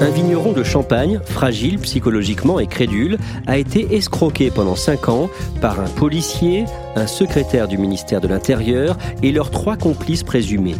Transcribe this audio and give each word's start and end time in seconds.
Un 0.00 0.10
vigneron 0.10 0.52
de 0.52 0.62
Champagne, 0.62 1.20
fragile 1.24 1.78
psychologiquement 1.78 2.58
et 2.58 2.66
crédule, 2.66 3.18
a 3.46 3.56
été 3.58 3.94
escroqué 3.94 4.50
pendant 4.50 4.76
5 4.76 5.08
ans 5.08 5.30
par 5.60 5.80
un 5.80 5.88
policier, 5.88 6.64
un 6.96 7.06
secrétaire 7.06 7.68
du 7.68 7.78
ministère 7.78 8.20
de 8.20 8.28
l'Intérieur 8.28 8.98
et 9.22 9.32
leurs 9.32 9.50
trois 9.50 9.76
complices 9.76 10.22
présumés. 10.22 10.76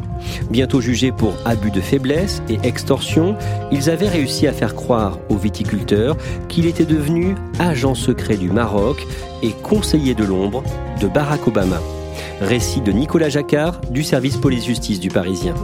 Bientôt 0.51 0.81
jugés 0.81 1.13
pour 1.13 1.35
abus 1.45 1.71
de 1.71 1.81
faiblesse 1.81 2.43
et 2.49 2.59
extorsion, 2.65 3.37
ils 3.73 3.89
avaient 3.89 4.09
réussi 4.09 4.47
à 4.47 4.53
faire 4.53 4.75
croire 4.75 5.19
aux 5.29 5.37
viticulteurs 5.37 6.17
qu'il 6.49 6.67
était 6.67 6.85
devenu 6.85 7.35
agent 7.59 7.95
secret 7.95 8.37
du 8.37 8.51
Maroc 8.51 9.07
et 9.43 9.53
conseiller 9.53 10.15
de 10.15 10.25
l'ombre 10.25 10.63
de 11.01 11.07
Barack 11.07 11.47
Obama. 11.47 11.81
Récit 12.41 12.81
de 12.81 12.93
Nicolas 12.93 13.29
Jacquard 13.29 13.81
du 13.91 14.03
service 14.03 14.37
police-justice 14.37 15.01
du 15.01 15.09
Parisien. 15.09 15.55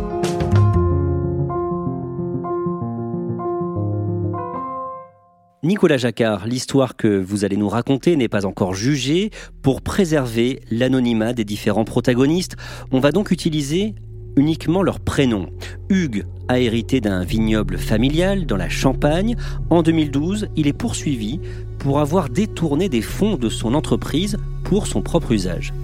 Nicolas 5.62 5.98
Jacquard, 5.98 6.46
l'histoire 6.46 6.96
que 6.96 7.20
vous 7.20 7.44
allez 7.44 7.58
nous 7.58 7.68
raconter 7.68 8.16
n'est 8.16 8.28
pas 8.28 8.46
encore 8.46 8.72
jugée. 8.72 9.30
Pour 9.60 9.82
préserver 9.82 10.62
l'anonymat 10.70 11.34
des 11.34 11.44
différents 11.44 11.84
protagonistes, 11.84 12.56
on 12.92 12.98
va 12.98 13.12
donc 13.12 13.30
utiliser 13.30 13.94
uniquement 14.36 14.82
leur 14.82 15.00
prénom. 15.00 15.50
Hugues 15.90 16.24
a 16.48 16.60
hérité 16.60 17.02
d'un 17.02 17.24
vignoble 17.24 17.76
familial 17.76 18.46
dans 18.46 18.56
la 18.56 18.70
Champagne. 18.70 19.36
En 19.68 19.82
2012, 19.82 20.48
il 20.56 20.66
est 20.66 20.72
poursuivi 20.72 21.40
pour 21.78 22.00
avoir 22.00 22.30
détourné 22.30 22.88
des 22.88 23.02
fonds 23.02 23.36
de 23.36 23.50
son 23.50 23.74
entreprise 23.74 24.38
pour 24.64 24.86
son 24.86 25.02
propre 25.02 25.32
usage 25.32 25.74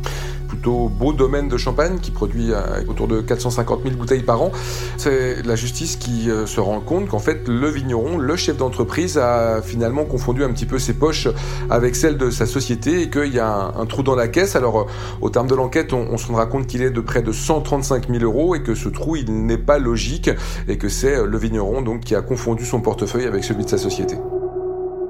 plutôt 0.57 0.89
beau 0.89 1.13
domaine 1.13 1.49
de 1.49 1.59
Champagne 1.59 1.99
qui 2.01 2.11
produit 2.11 2.51
euh, 2.51 2.83
autour 2.89 3.09
de 3.09 3.21
450 3.21 3.83
000 3.83 3.97
bouteilles 3.97 4.23
par 4.23 4.41
an. 4.41 4.53
C'est 4.97 5.43
la 5.43 5.55
justice 5.55 5.97
qui 5.97 6.31
euh, 6.31 6.47
se 6.47 6.61
rend 6.61 6.81
compte 6.81 7.09
qu'en 7.09 7.19
fait 7.19 7.47
le 7.47 7.69
vigneron, 7.69 8.17
le 8.17 8.37
chef 8.37 8.57
d'entreprise 8.57 9.19
a 9.19 9.61
finalement 9.61 10.05
confondu 10.05 10.45
un 10.45 10.51
petit 10.51 10.65
peu 10.65 10.79
ses 10.79 10.95
poches 10.95 11.29
avec 11.69 11.95
celles 11.95 12.17
de 12.17 12.31
sa 12.31 12.47
société 12.47 13.03
et 13.03 13.11
qu'il 13.11 13.35
y 13.35 13.39
a 13.39 13.73
un, 13.77 13.85
trou 13.85 14.03
dans 14.03 14.15
la 14.15 14.29
caisse. 14.29 14.57
Alors 14.57 14.81
euh, 14.81 14.85
au 15.21 15.29
terme 15.29 15.47
de 15.47 15.55
l'enquête, 15.55 15.93
on, 15.93 16.17
se 16.17 16.27
rendra 16.29 16.47
compte 16.47 16.67
qu'il 16.67 16.83
est 16.83 16.91
de 16.91 17.01
près 17.01 17.21
de 17.21 17.33
135 17.33 18.09
000 18.09 18.25
euros 18.25 18.55
et 18.55 18.63
que 18.63 18.75
ce 18.75 18.89
trou 18.89 19.17
il 19.17 19.47
n'est 19.47 19.59
pas 19.59 19.79
logique 19.79 20.31
et 20.69 20.79
que 20.79 20.89
c'est 20.89 21.23
le 21.23 21.39
vigneron 21.39 21.83
donc 21.83 22.01
qui 22.01 22.15
a 22.15 22.23
confondu 22.23 22.65
son 22.65 22.81
portefeuille 22.81 23.27
avec 23.27 23.45
celui 23.45 23.65
de 23.65 23.71
sa 23.71 23.79
société. 23.79 24.17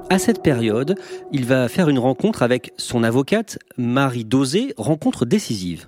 À 0.09 0.19
cette 0.19 0.41
période, 0.41 0.95
il 1.33 1.45
va 1.45 1.67
faire 1.67 1.89
une 1.89 1.99
rencontre 1.99 2.41
avec 2.41 2.71
son 2.77 3.03
avocate, 3.03 3.59
Marie 3.77 4.23
Dosé, 4.23 4.73
rencontre 4.77 5.25
décisive. 5.25 5.87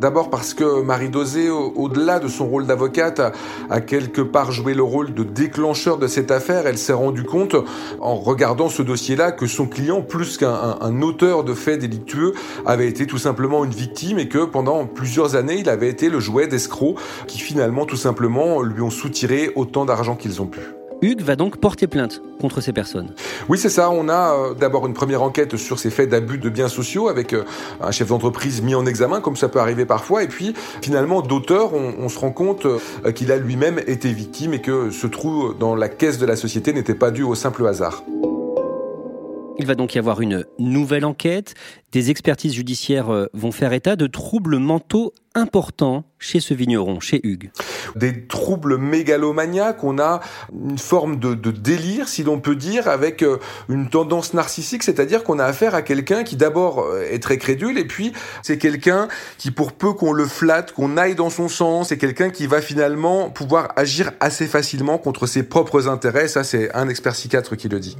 D'abord 0.00 0.30
parce 0.30 0.54
que 0.54 0.80
Marie 0.80 1.10
Dosé, 1.10 1.50
au-delà 1.50 2.20
de 2.20 2.28
son 2.28 2.48
rôle 2.48 2.66
d'avocate, 2.66 3.20
a, 3.68 3.80
quelque 3.82 4.22
part 4.22 4.50
joué 4.50 4.72
le 4.72 4.82
rôle 4.82 5.12
de 5.12 5.24
déclencheur 5.24 5.98
de 5.98 6.06
cette 6.06 6.30
affaire. 6.30 6.66
Elle 6.66 6.78
s'est 6.78 6.94
rendue 6.94 7.24
compte, 7.24 7.54
en 8.00 8.14
regardant 8.14 8.70
ce 8.70 8.80
dossier-là, 8.80 9.30
que 9.30 9.46
son 9.46 9.66
client, 9.66 10.00
plus 10.00 10.38
qu'un 10.38 11.02
auteur 11.02 11.44
de 11.44 11.52
faits 11.52 11.80
délictueux, 11.80 12.32
avait 12.64 12.88
été 12.88 13.06
tout 13.06 13.18
simplement 13.18 13.62
une 13.62 13.72
victime 13.72 14.18
et 14.18 14.28
que 14.28 14.46
pendant 14.46 14.86
plusieurs 14.86 15.36
années, 15.36 15.58
il 15.58 15.68
avait 15.68 15.90
été 15.90 16.08
le 16.08 16.18
jouet 16.18 16.46
d'escrocs 16.46 16.96
qui 17.26 17.38
finalement, 17.38 17.84
tout 17.84 17.96
simplement, 17.96 18.62
lui 18.62 18.80
ont 18.80 18.88
soutiré 18.88 19.50
autant 19.54 19.84
d'argent 19.84 20.16
qu'ils 20.16 20.40
ont 20.40 20.46
pu. 20.46 20.60
Hugues 21.02 21.22
va 21.22 21.36
donc 21.36 21.56
porter 21.56 21.86
plainte 21.86 22.22
contre 22.40 22.60
ces 22.60 22.72
personnes. 22.72 23.10
Oui, 23.48 23.58
c'est 23.58 23.68
ça. 23.68 23.90
On 23.90 24.08
a 24.08 24.34
euh, 24.34 24.54
d'abord 24.54 24.86
une 24.86 24.94
première 24.94 25.22
enquête 25.22 25.56
sur 25.56 25.78
ces 25.78 25.90
faits 25.90 26.10
d'abus 26.10 26.38
de 26.38 26.48
biens 26.48 26.68
sociaux 26.68 27.08
avec 27.08 27.32
euh, 27.32 27.44
un 27.80 27.90
chef 27.90 28.08
d'entreprise 28.08 28.62
mis 28.62 28.74
en 28.74 28.86
examen, 28.86 29.20
comme 29.20 29.36
ça 29.36 29.48
peut 29.48 29.60
arriver 29.60 29.86
parfois. 29.86 30.22
Et 30.22 30.28
puis, 30.28 30.54
finalement, 30.82 31.22
d'auteur, 31.22 31.72
on, 31.74 32.08
se 32.08 32.18
rend 32.18 32.32
compte 32.32 32.66
euh, 32.66 33.12
qu'il 33.12 33.32
a 33.32 33.36
lui-même 33.36 33.80
été 33.86 34.12
victime 34.12 34.54
et 34.54 34.60
que 34.60 34.90
ce 34.90 35.06
trou 35.06 35.54
dans 35.54 35.74
la 35.74 35.88
caisse 35.88 36.18
de 36.18 36.26
la 36.26 36.36
société 36.36 36.72
n'était 36.72 36.94
pas 36.94 37.10
dû 37.10 37.22
au 37.22 37.34
simple 37.34 37.66
hasard. 37.66 38.02
Il 39.60 39.66
va 39.66 39.74
donc 39.74 39.94
y 39.94 39.98
avoir 39.98 40.22
une 40.22 40.46
nouvelle 40.58 41.04
enquête. 41.04 41.52
Des 41.92 42.10
expertises 42.10 42.54
judiciaires 42.54 43.12
euh, 43.12 43.26
vont 43.34 43.52
faire 43.52 43.74
état 43.74 43.94
de 43.94 44.06
troubles 44.06 44.56
mentaux 44.56 45.12
importants 45.34 46.04
chez 46.18 46.40
ce 46.40 46.54
vigneron, 46.54 46.98
chez 46.98 47.20
Hugues. 47.24 47.50
Des 47.94 48.26
troubles 48.26 48.78
mégalomaniaques, 48.78 49.84
on 49.84 49.98
a 49.98 50.20
une 50.50 50.78
forme 50.78 51.18
de, 51.18 51.34
délire, 51.50 52.08
si 52.08 52.22
l'on 52.22 52.40
peut 52.40 52.56
dire, 52.56 52.88
avec 52.88 53.22
euh, 53.22 53.36
une 53.68 53.90
tendance 53.90 54.32
narcissique, 54.32 54.82
c'est-à-dire 54.82 55.24
qu'on 55.24 55.38
a 55.38 55.44
affaire 55.44 55.74
à 55.74 55.82
quelqu'un 55.82 56.24
qui 56.24 56.36
d'abord 56.36 56.80
euh, 56.80 57.04
est 57.10 57.22
très 57.22 57.36
crédule, 57.36 57.76
et 57.76 57.84
puis 57.84 58.14
c'est 58.40 58.56
quelqu'un 58.56 59.08
qui, 59.36 59.50
pour 59.50 59.72
peu 59.72 59.92
qu'on 59.92 60.14
le 60.14 60.24
flatte, 60.24 60.72
qu'on 60.72 60.96
aille 60.96 61.16
dans 61.16 61.28
son 61.28 61.50
sens, 61.50 61.88
c'est 61.88 61.98
quelqu'un 61.98 62.30
qui 62.30 62.46
va 62.46 62.62
finalement 62.62 63.28
pouvoir 63.28 63.74
agir 63.76 64.12
assez 64.20 64.46
facilement 64.46 64.96
contre 64.96 65.26
ses 65.26 65.42
propres 65.42 65.86
intérêts. 65.86 66.28
Ça, 66.28 66.44
c'est 66.44 66.74
un 66.74 66.88
expert 66.88 67.12
psychiatre 67.12 67.56
qui 67.56 67.68
le 67.68 67.78
dit. 67.78 67.98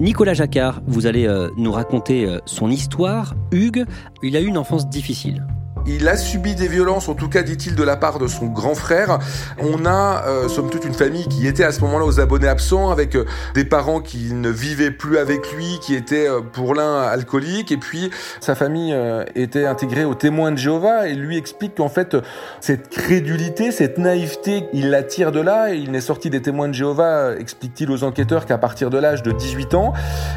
Nicolas 0.00 0.32
Jacquard, 0.32 0.80
vous 0.86 1.06
allez 1.06 1.26
euh, 1.26 1.50
nous 1.58 1.72
raconter 1.72 2.24
euh, 2.24 2.38
son 2.46 2.70
histoire. 2.70 3.34
Hugues, 3.52 3.84
il 4.22 4.34
a 4.34 4.40
eu 4.40 4.46
une 4.46 4.56
enfance 4.56 4.88
difficile. 4.88 5.44
Il 5.86 6.08
a 6.08 6.16
subi 6.16 6.54
des 6.54 6.68
violences, 6.68 7.08
en 7.08 7.14
tout 7.14 7.28
cas 7.28 7.42
dit-il, 7.42 7.74
de 7.74 7.82
la 7.82 7.96
part 7.96 8.18
de 8.18 8.26
son 8.26 8.46
grand 8.46 8.74
frère. 8.74 9.18
On 9.58 9.86
a, 9.86 10.24
euh, 10.26 10.48
somme 10.48 10.68
toute, 10.68 10.84
une 10.84 10.94
famille 10.94 11.26
qui 11.28 11.46
était 11.46 11.64
à 11.64 11.72
ce 11.72 11.80
moment-là 11.80 12.04
aux 12.04 12.20
abonnés 12.20 12.48
absents, 12.48 12.90
avec 12.90 13.16
euh, 13.16 13.24
des 13.54 13.64
parents 13.64 14.00
qui 14.00 14.32
ne 14.34 14.50
vivaient 14.50 14.90
plus 14.90 15.18
avec 15.18 15.52
lui, 15.52 15.78
qui 15.80 15.94
étaient 15.94 16.28
euh, 16.28 16.40
pour 16.40 16.74
l'un 16.74 17.02
alcooliques, 17.02 17.72
et 17.72 17.76
puis 17.76 18.10
sa 18.40 18.54
famille 18.54 18.92
euh, 18.92 19.24
était 19.34 19.66
intégrée 19.66 20.04
aux 20.04 20.14
témoins 20.14 20.52
de 20.52 20.58
Jéhovah, 20.58 21.08
et 21.08 21.14
lui 21.14 21.36
explique 21.36 21.76
qu'en 21.76 21.88
fait, 21.88 22.16
cette 22.60 22.88
crédulité, 22.90 23.72
cette 23.72 23.98
naïveté, 23.98 24.66
il 24.72 24.90
la 24.90 25.02
tire 25.02 25.32
de 25.32 25.40
là, 25.40 25.72
et 25.72 25.76
il 25.76 25.90
n'est 25.90 26.00
sorti 26.00 26.30
des 26.30 26.42
témoins 26.42 26.68
de 26.68 26.74
Jéhovah, 26.74 27.36
explique-t-il 27.36 27.90
aux 27.90 28.04
enquêteurs, 28.04 28.44
qu'à 28.46 28.58
partir 28.58 28.90
de 28.90 28.98
l'âge 28.98 29.22
de 29.22 29.32
18 29.32 29.74
ans. 29.74 29.92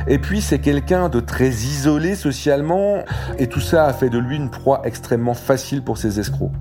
Et 0.07 0.19
puis 0.19 0.41
c'est 0.41 0.59
quelqu'un 0.59 1.09
de 1.09 1.19
très 1.19 1.49
isolé 1.49 2.15
socialement, 2.15 3.03
et 3.37 3.47
tout 3.47 3.61
ça 3.61 3.85
a 3.85 3.93
fait 3.93 4.09
de 4.09 4.17
lui 4.17 4.37
une 4.37 4.49
proie 4.49 4.81
extrêmement 4.85 5.33
facile 5.43 5.83
pour 5.83 5.97
ces 5.97 6.19
escrocs. 6.19 6.51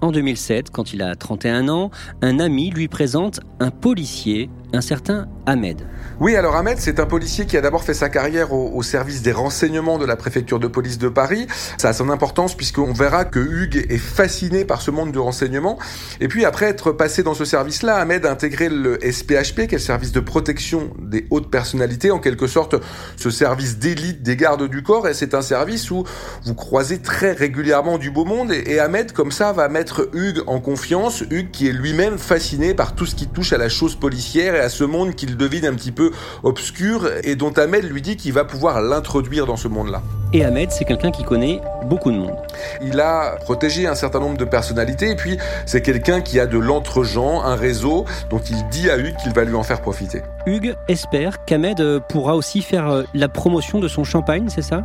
En 0.00 0.12
2007, 0.12 0.70
quand 0.70 0.92
il 0.92 1.02
a 1.02 1.16
31 1.16 1.68
ans, 1.68 1.90
un 2.22 2.38
ami 2.38 2.70
lui 2.70 2.86
présente 2.86 3.40
un 3.58 3.70
policier 3.70 4.48
un 4.72 4.80
certain 4.80 5.28
Ahmed. 5.46 5.80
Oui, 6.20 6.36
alors 6.36 6.56
Ahmed, 6.56 6.78
c'est 6.78 7.00
un 7.00 7.06
policier 7.06 7.46
qui 7.46 7.56
a 7.56 7.60
d'abord 7.60 7.84
fait 7.84 7.94
sa 7.94 8.08
carrière 8.08 8.52
au, 8.52 8.82
service 8.82 9.22
des 9.22 9.32
renseignements 9.32 9.98
de 9.98 10.04
la 10.04 10.16
préfecture 10.16 10.58
de 10.58 10.66
police 10.66 10.98
de 10.98 11.08
Paris. 11.08 11.46
Ça 11.78 11.90
a 11.90 11.92
son 11.92 12.10
importance 12.10 12.54
puisqu'on 12.54 12.92
verra 12.92 13.24
que 13.24 13.38
Hugues 13.38 13.86
est 13.88 13.98
fasciné 13.98 14.64
par 14.64 14.82
ce 14.82 14.90
monde 14.90 15.12
du 15.12 15.18
renseignement. 15.18 15.78
Et 16.20 16.28
puis 16.28 16.44
après 16.44 16.66
être 16.66 16.92
passé 16.92 17.22
dans 17.22 17.34
ce 17.34 17.44
service-là, 17.44 17.96
Ahmed 17.96 18.26
a 18.26 18.32
intégré 18.32 18.68
le 18.68 18.98
SPHP, 19.00 19.68
qui 19.68 19.74
est 19.74 19.78
le 19.78 19.78
service 19.78 20.12
de 20.12 20.20
protection 20.20 20.90
des 21.00 21.26
hautes 21.30 21.50
personnalités, 21.50 22.10
en 22.10 22.18
quelque 22.18 22.46
sorte 22.46 22.74
ce 23.16 23.30
service 23.30 23.78
d'élite 23.78 24.22
des 24.22 24.36
gardes 24.36 24.68
du 24.68 24.82
corps. 24.82 25.08
Et 25.08 25.14
c'est 25.14 25.34
un 25.34 25.42
service 25.42 25.90
où 25.90 26.04
vous 26.44 26.54
croisez 26.54 26.98
très 26.98 27.32
régulièrement 27.32 27.96
du 27.96 28.10
beau 28.10 28.24
monde. 28.24 28.52
Et 28.52 28.80
Ahmed, 28.80 29.12
comme 29.12 29.32
ça, 29.32 29.52
va 29.52 29.68
mettre 29.68 30.10
Hugues 30.12 30.42
en 30.46 30.60
confiance. 30.60 31.22
Hugues 31.30 31.50
qui 31.52 31.68
est 31.68 31.72
lui-même 31.72 32.18
fasciné 32.18 32.74
par 32.74 32.94
tout 32.94 33.06
ce 33.06 33.14
qui 33.14 33.28
touche 33.28 33.52
à 33.52 33.58
la 33.58 33.68
chose 33.68 33.94
policière 33.94 34.57
à 34.58 34.68
ce 34.68 34.84
monde 34.84 35.14
qu'il 35.14 35.36
devine 35.36 35.66
un 35.66 35.74
petit 35.74 35.92
peu 35.92 36.10
obscur 36.42 37.08
et 37.24 37.36
dont 37.36 37.52
Ahmed 37.52 37.84
lui 37.84 38.02
dit 38.02 38.16
qu'il 38.16 38.32
va 38.32 38.44
pouvoir 38.44 38.80
l'introduire 38.80 39.46
dans 39.46 39.56
ce 39.56 39.68
monde-là. 39.68 40.02
Et 40.34 40.44
Ahmed, 40.44 40.70
c'est 40.70 40.84
quelqu'un 40.84 41.10
qui 41.10 41.24
connaît 41.24 41.62
beaucoup 41.84 42.12
de 42.12 42.18
monde. 42.18 42.36
Il 42.82 43.00
a 43.00 43.36
protégé 43.40 43.86
un 43.86 43.94
certain 43.94 44.20
nombre 44.20 44.36
de 44.36 44.44
personnalités 44.44 45.10
et 45.10 45.16
puis 45.16 45.38
c'est 45.64 45.80
quelqu'un 45.80 46.20
qui 46.20 46.38
a 46.38 46.46
de 46.46 46.58
l'entre-gens, 46.58 47.42
un 47.42 47.54
réseau 47.54 48.04
dont 48.28 48.38
il 48.38 48.68
dit 48.68 48.90
à 48.90 48.98
Hugues 48.98 49.16
qu'il 49.22 49.32
va 49.32 49.44
lui 49.44 49.54
en 49.54 49.62
faire 49.62 49.80
profiter. 49.80 50.22
Hugues 50.46 50.76
espère 50.88 51.44
qu'Ahmed 51.44 51.80
euh, 51.80 52.00
pourra 52.00 52.34
aussi 52.34 52.62
faire 52.62 52.88
euh, 52.88 53.02
la 53.14 53.28
promotion 53.28 53.80
de 53.80 53.88
son 53.88 54.04
champagne, 54.04 54.48
c'est 54.48 54.62
ça? 54.62 54.84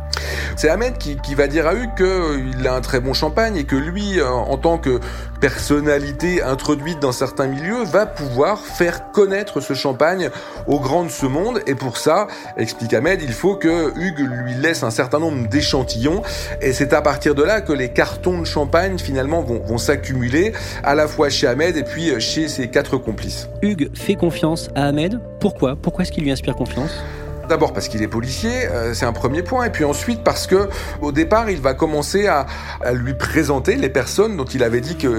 C'est 0.56 0.68
Ahmed 0.68 0.98
qui, 0.98 1.34
va 1.34 1.46
dire 1.46 1.66
à 1.66 1.74
Hugues 1.74 1.94
qu'il 1.96 2.66
a 2.66 2.74
un 2.74 2.80
très 2.80 3.00
bon 3.00 3.12
champagne 3.12 3.56
et 3.56 3.64
que 3.64 3.76
lui, 3.76 4.20
euh, 4.20 4.28
en 4.28 4.56
tant 4.56 4.78
que 4.78 5.00
personnalité 5.40 6.42
introduite 6.42 7.00
dans 7.00 7.12
certains 7.12 7.46
milieux, 7.46 7.82
va 7.84 8.06
pouvoir 8.06 8.60
faire 8.60 9.10
connaître 9.12 9.60
ce 9.60 9.74
champagne 9.74 10.30
aux 10.66 10.80
grands 10.80 11.04
de 11.04 11.10
ce 11.10 11.26
monde. 11.26 11.60
Et 11.66 11.74
pour 11.74 11.96
ça, 11.96 12.28
explique 12.56 12.94
Ahmed, 12.94 13.22
il 13.22 13.32
faut 13.32 13.56
que 13.56 13.92
Hugues 13.98 14.26
lui 14.44 14.54
laisse 14.54 14.82
un 14.82 14.90
certain 14.90 15.18
nombre 15.18 15.33
d'échantillons. 15.42 16.22
Et 16.60 16.72
c'est 16.72 16.92
à 16.92 17.02
partir 17.02 17.34
de 17.34 17.42
là 17.42 17.60
que 17.60 17.72
les 17.72 17.90
cartons 17.90 18.38
de 18.38 18.44
champagne 18.44 18.98
finalement 18.98 19.42
vont, 19.42 19.60
vont 19.60 19.78
s'accumuler 19.78 20.52
à 20.82 20.94
la 20.94 21.08
fois 21.08 21.28
chez 21.30 21.46
Ahmed 21.46 21.76
et 21.76 21.82
puis 21.82 22.20
chez 22.20 22.48
ses 22.48 22.68
quatre 22.68 22.96
complices. 22.96 23.48
Hugues 23.62 23.90
fait 23.94 24.14
confiance 24.14 24.68
à 24.74 24.86
Ahmed. 24.86 25.20
Pourquoi? 25.40 25.76
Pourquoi 25.76 26.02
est-ce 26.02 26.12
qu'il 26.12 26.24
lui 26.24 26.30
inspire 26.30 26.54
confiance? 26.54 27.02
D'abord 27.48 27.72
parce 27.72 27.88
qu'il 27.88 28.02
est 28.02 28.08
policier, 28.08 28.66
euh, 28.70 28.94
c'est 28.94 29.06
un 29.06 29.12
premier 29.12 29.42
point, 29.42 29.64
et 29.64 29.70
puis 29.70 29.84
ensuite 29.84 30.22
parce 30.24 30.46
que 30.46 30.68
au 31.00 31.12
départ 31.12 31.50
il 31.50 31.60
va 31.60 31.74
commencer 31.74 32.26
à, 32.26 32.46
lui 32.92 33.14
présenter 33.14 33.76
les 33.76 33.88
personnes 33.88 34.36
dont 34.36 34.44
il 34.44 34.62
avait 34.62 34.80
dit 34.80 34.96
qu'il 34.96 35.10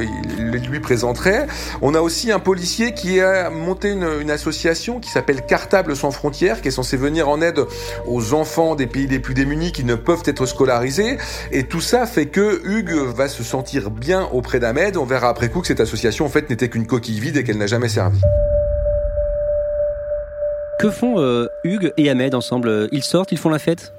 lui 0.69 0.79
présenterait. 0.79 1.47
On 1.81 1.93
a 1.93 2.01
aussi 2.01 2.31
un 2.31 2.39
policier 2.39 2.93
qui 2.93 3.19
a 3.19 3.49
monté 3.49 3.91
une, 3.91 4.07
une 4.21 4.31
association 4.31 4.99
qui 4.99 5.09
s'appelle 5.09 5.45
Cartable 5.45 5.95
sans 5.95 6.11
frontières, 6.11 6.61
qui 6.61 6.69
est 6.69 6.71
censée 6.71 6.97
venir 6.97 7.29
en 7.29 7.41
aide 7.41 7.59
aux 8.07 8.33
enfants 8.33 8.75
des 8.75 8.87
pays 8.87 9.07
les 9.07 9.19
plus 9.19 9.33
démunis 9.33 9.71
qui 9.71 9.83
ne 9.83 9.95
peuvent 9.95 10.23
être 10.25 10.45
scolarisés, 10.45 11.17
et 11.51 11.63
tout 11.63 11.81
ça 11.81 12.05
fait 12.05 12.27
que 12.27 12.61
Hugues 12.65 12.95
va 13.15 13.27
se 13.27 13.43
sentir 13.43 13.89
bien 13.91 14.27
auprès 14.31 14.59
d'Ahmed. 14.59 14.97
On 14.97 15.05
verra 15.05 15.29
après 15.29 15.49
coup 15.49 15.61
que 15.61 15.67
cette 15.67 15.79
association 15.79 16.25
en 16.25 16.29
fait 16.29 16.49
n'était 16.49 16.69
qu'une 16.69 16.87
coquille 16.87 17.19
vide 17.19 17.37
et 17.37 17.43
qu'elle 17.43 17.57
n'a 17.57 17.67
jamais 17.67 17.89
servi. 17.89 18.19
Que 20.85 20.91
font 20.91 21.19
euh, 21.19 21.47
Hugues 21.63 21.93
et 21.97 22.11
Ahmed 22.11 22.35
ensemble? 22.35 22.87
Ils 22.91 23.03
sortent, 23.03 23.31
ils 23.31 23.39
font 23.39 23.49
la 23.49 23.57
fête? 23.57 23.91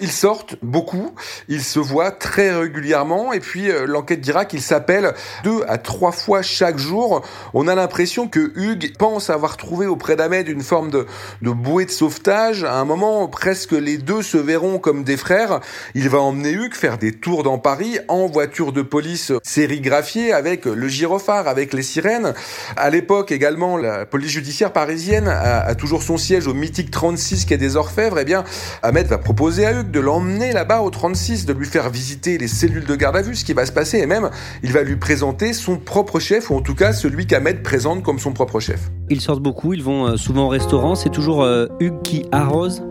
Ils 0.00 0.12
sortent 0.12 0.56
beaucoup, 0.62 1.14
ils 1.48 1.62
se 1.62 1.78
voient 1.78 2.10
très 2.10 2.54
régulièrement 2.54 3.32
et 3.32 3.40
puis 3.40 3.70
euh, 3.70 3.86
l'enquête 3.86 4.20
dira 4.20 4.44
qu'ils 4.44 4.62
s'appellent 4.62 5.14
deux 5.42 5.62
à 5.68 5.78
trois 5.78 6.12
fois 6.12 6.42
chaque 6.42 6.78
jour. 6.78 7.22
On 7.52 7.68
a 7.68 7.74
l'impression 7.74 8.28
que 8.28 8.52
Hugues 8.56 8.92
pense 8.98 9.30
avoir 9.30 9.56
trouvé 9.56 9.86
auprès 9.86 10.16
d'Ahmed 10.16 10.48
une 10.48 10.62
forme 10.62 10.90
de, 10.90 11.06
bouée 11.42 11.84
de 11.84 11.90
sauvetage. 11.90 12.64
À 12.64 12.74
un 12.74 12.84
moment, 12.84 13.28
presque 13.28 13.72
les 13.72 13.98
deux 13.98 14.22
se 14.22 14.36
verront 14.36 14.78
comme 14.78 15.04
des 15.04 15.16
frères. 15.16 15.60
Il 15.94 16.08
va 16.08 16.18
emmener 16.18 16.52
Hugues 16.52 16.74
faire 16.74 16.98
des 16.98 17.12
tours 17.12 17.42
dans 17.42 17.58
Paris 17.58 17.98
en 18.08 18.26
voiture 18.26 18.72
de 18.72 18.82
police 18.82 19.32
sérigraphiée 19.42 20.32
avec 20.32 20.64
le 20.64 20.88
gyrophare, 20.88 21.48
avec 21.48 21.72
les 21.72 21.82
sirènes. 21.82 22.34
À 22.76 22.90
l'époque 22.90 23.32
également, 23.32 23.76
la 23.76 24.06
police 24.06 24.30
judiciaire 24.30 24.72
parisienne 24.72 25.28
a, 25.28 25.60
a 25.60 25.74
toujours 25.74 26.02
son 26.02 26.18
siège 26.18 26.46
au 26.46 26.54
mythique 26.54 26.90
36 26.90 27.44
qui 27.44 27.54
est 27.54 27.58
des 27.58 27.76
Orfèvres. 27.76 28.18
Eh 28.18 28.24
bien, 28.24 28.44
Ahmed 28.82 29.06
va 29.06 29.18
proposer 29.18 29.53
à 29.62 29.72
Hugues 29.72 29.90
de 29.90 30.00
l'emmener 30.00 30.52
là-bas 30.52 30.80
au 30.80 30.90
36, 30.90 31.46
de 31.46 31.52
lui 31.52 31.66
faire 31.66 31.90
visiter 31.90 32.38
les 32.38 32.48
cellules 32.48 32.84
de 32.84 32.96
garde 32.96 33.16
à 33.16 33.22
vue, 33.22 33.36
ce 33.36 33.44
qui 33.44 33.52
va 33.52 33.66
se 33.66 33.72
passer, 33.72 33.98
et 33.98 34.06
même 34.06 34.30
il 34.62 34.72
va 34.72 34.82
lui 34.82 34.96
présenter 34.96 35.52
son 35.52 35.76
propre 35.76 36.18
chef, 36.18 36.50
ou 36.50 36.56
en 36.56 36.60
tout 36.60 36.74
cas 36.74 36.92
celui 36.92 37.26
qu'Ahmed 37.26 37.62
présente 37.62 38.02
comme 38.02 38.18
son 38.18 38.32
propre 38.32 38.58
chef. 38.58 38.90
Ils 39.10 39.20
sortent 39.20 39.42
beaucoup, 39.42 39.72
ils 39.72 39.82
vont 39.82 40.06
euh, 40.06 40.16
souvent 40.16 40.46
au 40.46 40.48
restaurant, 40.48 40.94
c'est 40.96 41.10
toujours 41.10 41.44
euh, 41.44 41.66
Hugues 41.78 42.02
qui 42.02 42.24
arrose? 42.32 42.82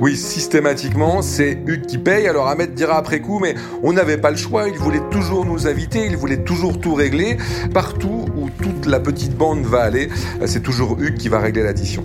Oui, 0.00 0.16
systématiquement, 0.16 1.22
c'est 1.22 1.58
Hugues 1.66 1.86
qui 1.86 1.98
paye. 1.98 2.26
Alors 2.26 2.48
Ahmed 2.48 2.74
dira 2.74 2.96
après 2.96 3.20
coup, 3.20 3.38
mais 3.38 3.54
on 3.82 3.92
n'avait 3.92 4.18
pas 4.18 4.30
le 4.30 4.36
choix, 4.36 4.68
il 4.68 4.78
voulait 4.78 5.02
toujours 5.10 5.44
nous 5.44 5.66
inviter, 5.66 6.06
il 6.06 6.16
voulait 6.16 6.42
toujours 6.42 6.80
tout 6.80 6.94
régler. 6.94 7.36
Partout 7.72 8.24
où 8.36 8.48
toute 8.50 8.86
la 8.86 8.98
petite 8.98 9.36
bande 9.36 9.64
va 9.64 9.82
aller, 9.82 10.08
c'est 10.46 10.62
toujours 10.62 10.96
Hugues 11.00 11.18
qui 11.18 11.28
va 11.28 11.38
régler 11.38 11.62
l'addition. 11.62 12.02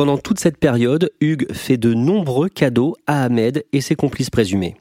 Pendant 0.00 0.16
toute 0.16 0.40
cette 0.40 0.56
période, 0.56 1.10
Hugues 1.20 1.52
fait 1.52 1.76
de 1.76 1.92
nombreux 1.92 2.48
cadeaux 2.48 2.96
à 3.06 3.24
Ahmed 3.24 3.66
et 3.74 3.82
ses 3.82 3.96
complices 3.96 4.30
présumés. 4.30 4.76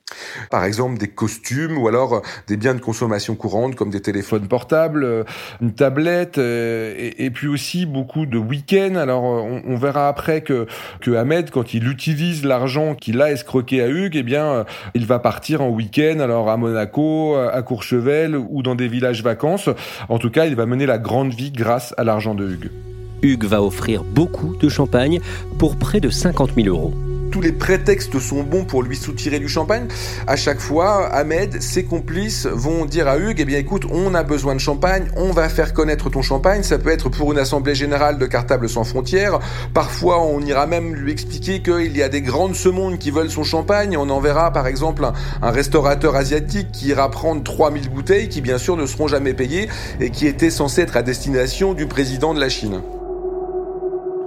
Par 0.49 0.63
exemple, 0.63 0.97
des 0.97 1.09
costumes 1.09 1.77
ou 1.77 1.89
alors 1.89 2.13
euh, 2.13 2.19
des 2.47 2.55
biens 2.55 2.73
de 2.73 2.79
consommation 2.79 3.35
courante 3.35 3.75
comme 3.75 3.89
des 3.89 3.99
téléphones 3.99 4.47
portables, 4.47 5.03
euh, 5.03 5.25
une 5.59 5.73
tablette 5.73 6.37
euh, 6.37 7.11
et, 7.17 7.29
puis 7.31 7.49
aussi 7.49 7.85
beaucoup 7.85 8.25
de 8.25 8.37
week-ends. 8.37 8.95
Alors, 8.95 9.23
on, 9.23 9.75
verra 9.75 10.07
après 10.07 10.39
que, 10.39 10.67
Ahmed, 11.13 11.51
quand 11.51 11.73
il 11.73 11.89
utilise 11.89 12.45
l'argent 12.45 12.95
qu'il 12.95 13.21
a 13.21 13.29
escroqué 13.29 13.81
à 13.81 13.89
Hugues, 13.89 14.15
eh 14.15 14.23
bien, 14.23 14.65
il 14.93 15.05
va 15.05 15.19
partir 15.19 15.59
en 15.61 15.67
week-end, 15.67 16.21
alors 16.21 16.49
à 16.49 16.55
Monaco, 16.55 17.35
à 17.35 17.61
Courchevel 17.61 18.37
ou 18.37 18.63
dans 18.63 18.75
des 18.75 18.87
villages 18.87 19.21
vacances. 19.21 19.67
En 20.07 20.17
tout 20.17 20.29
cas, 20.29 20.45
il 20.45 20.55
va 20.55 20.65
mener 20.65 20.85
la 20.85 20.97
grande 20.97 21.33
vie 21.33 21.51
grâce 21.51 21.93
à 21.97 22.05
l'argent 22.05 22.35
de 22.35 22.49
Hugues. 22.49 22.69
Hugues 23.21 23.45
va 23.45 23.61
offrir 23.61 24.03
beaucoup 24.03 24.55
de 24.55 24.69
champagne 24.69 25.19
pour 25.57 25.75
près 25.75 25.99
de 25.99 26.09
50 26.09 26.51
000 26.55 26.67
euros 26.67 26.93
tous 27.29 27.41
les 27.41 27.51
prétextes 27.51 28.19
sont 28.19 28.43
bons 28.43 28.65
pour 28.65 28.83
lui 28.83 28.95
soutirer 28.95 29.39
du 29.39 29.47
champagne. 29.47 29.87
À 30.27 30.35
chaque 30.35 30.59
fois, 30.59 31.07
Ahmed, 31.07 31.61
ses 31.61 31.83
complices 31.83 32.47
vont 32.47 32.85
dire 32.85 33.07
à 33.07 33.17
Hugues, 33.17 33.39
eh 33.39 33.45
bien 33.45 33.59
écoute, 33.59 33.83
on 33.91 34.13
a 34.15 34.23
besoin 34.23 34.55
de 34.55 34.59
champagne, 34.59 35.05
on 35.15 35.31
va 35.31 35.49
faire 35.49 35.73
connaître 35.73 36.09
ton 36.09 36.21
champagne. 36.21 36.63
Ça 36.63 36.77
peut 36.77 36.89
être 36.89 37.09
pour 37.09 37.31
une 37.31 37.39
assemblée 37.39 37.75
générale 37.75 38.17
de 38.17 38.25
Cartable 38.25 38.67
sans 38.67 38.83
frontières. 38.83 39.39
Parfois, 39.73 40.21
on 40.21 40.41
ira 40.41 40.65
même 40.65 40.95
lui 40.95 41.11
expliquer 41.11 41.61
qu'il 41.61 41.95
y 41.95 42.03
a 42.03 42.09
des 42.09 42.21
grandes 42.21 42.55
ce 42.55 42.69
monde 42.69 42.97
qui 42.97 43.11
veulent 43.11 43.31
son 43.31 43.43
champagne. 43.43 43.95
On 43.97 44.09
enverra 44.09 44.51
par 44.51 44.67
exemple 44.67 45.05
un, 45.05 45.13
un 45.41 45.51
restaurateur 45.51 46.15
asiatique 46.15 46.71
qui 46.71 46.87
ira 46.87 47.09
prendre 47.11 47.43
3000 47.43 47.89
bouteilles 47.89 48.29
qui 48.29 48.41
bien 48.41 48.57
sûr 48.57 48.75
ne 48.75 48.85
seront 48.85 49.07
jamais 49.07 49.33
payées 49.33 49.69
et 49.99 50.09
qui 50.09 50.27
étaient 50.27 50.49
censées 50.49 50.81
être 50.81 50.97
à 50.97 51.03
destination 51.03 51.73
du 51.73 51.85
président 51.85 52.33
de 52.33 52.39
la 52.39 52.49
Chine. 52.49 52.81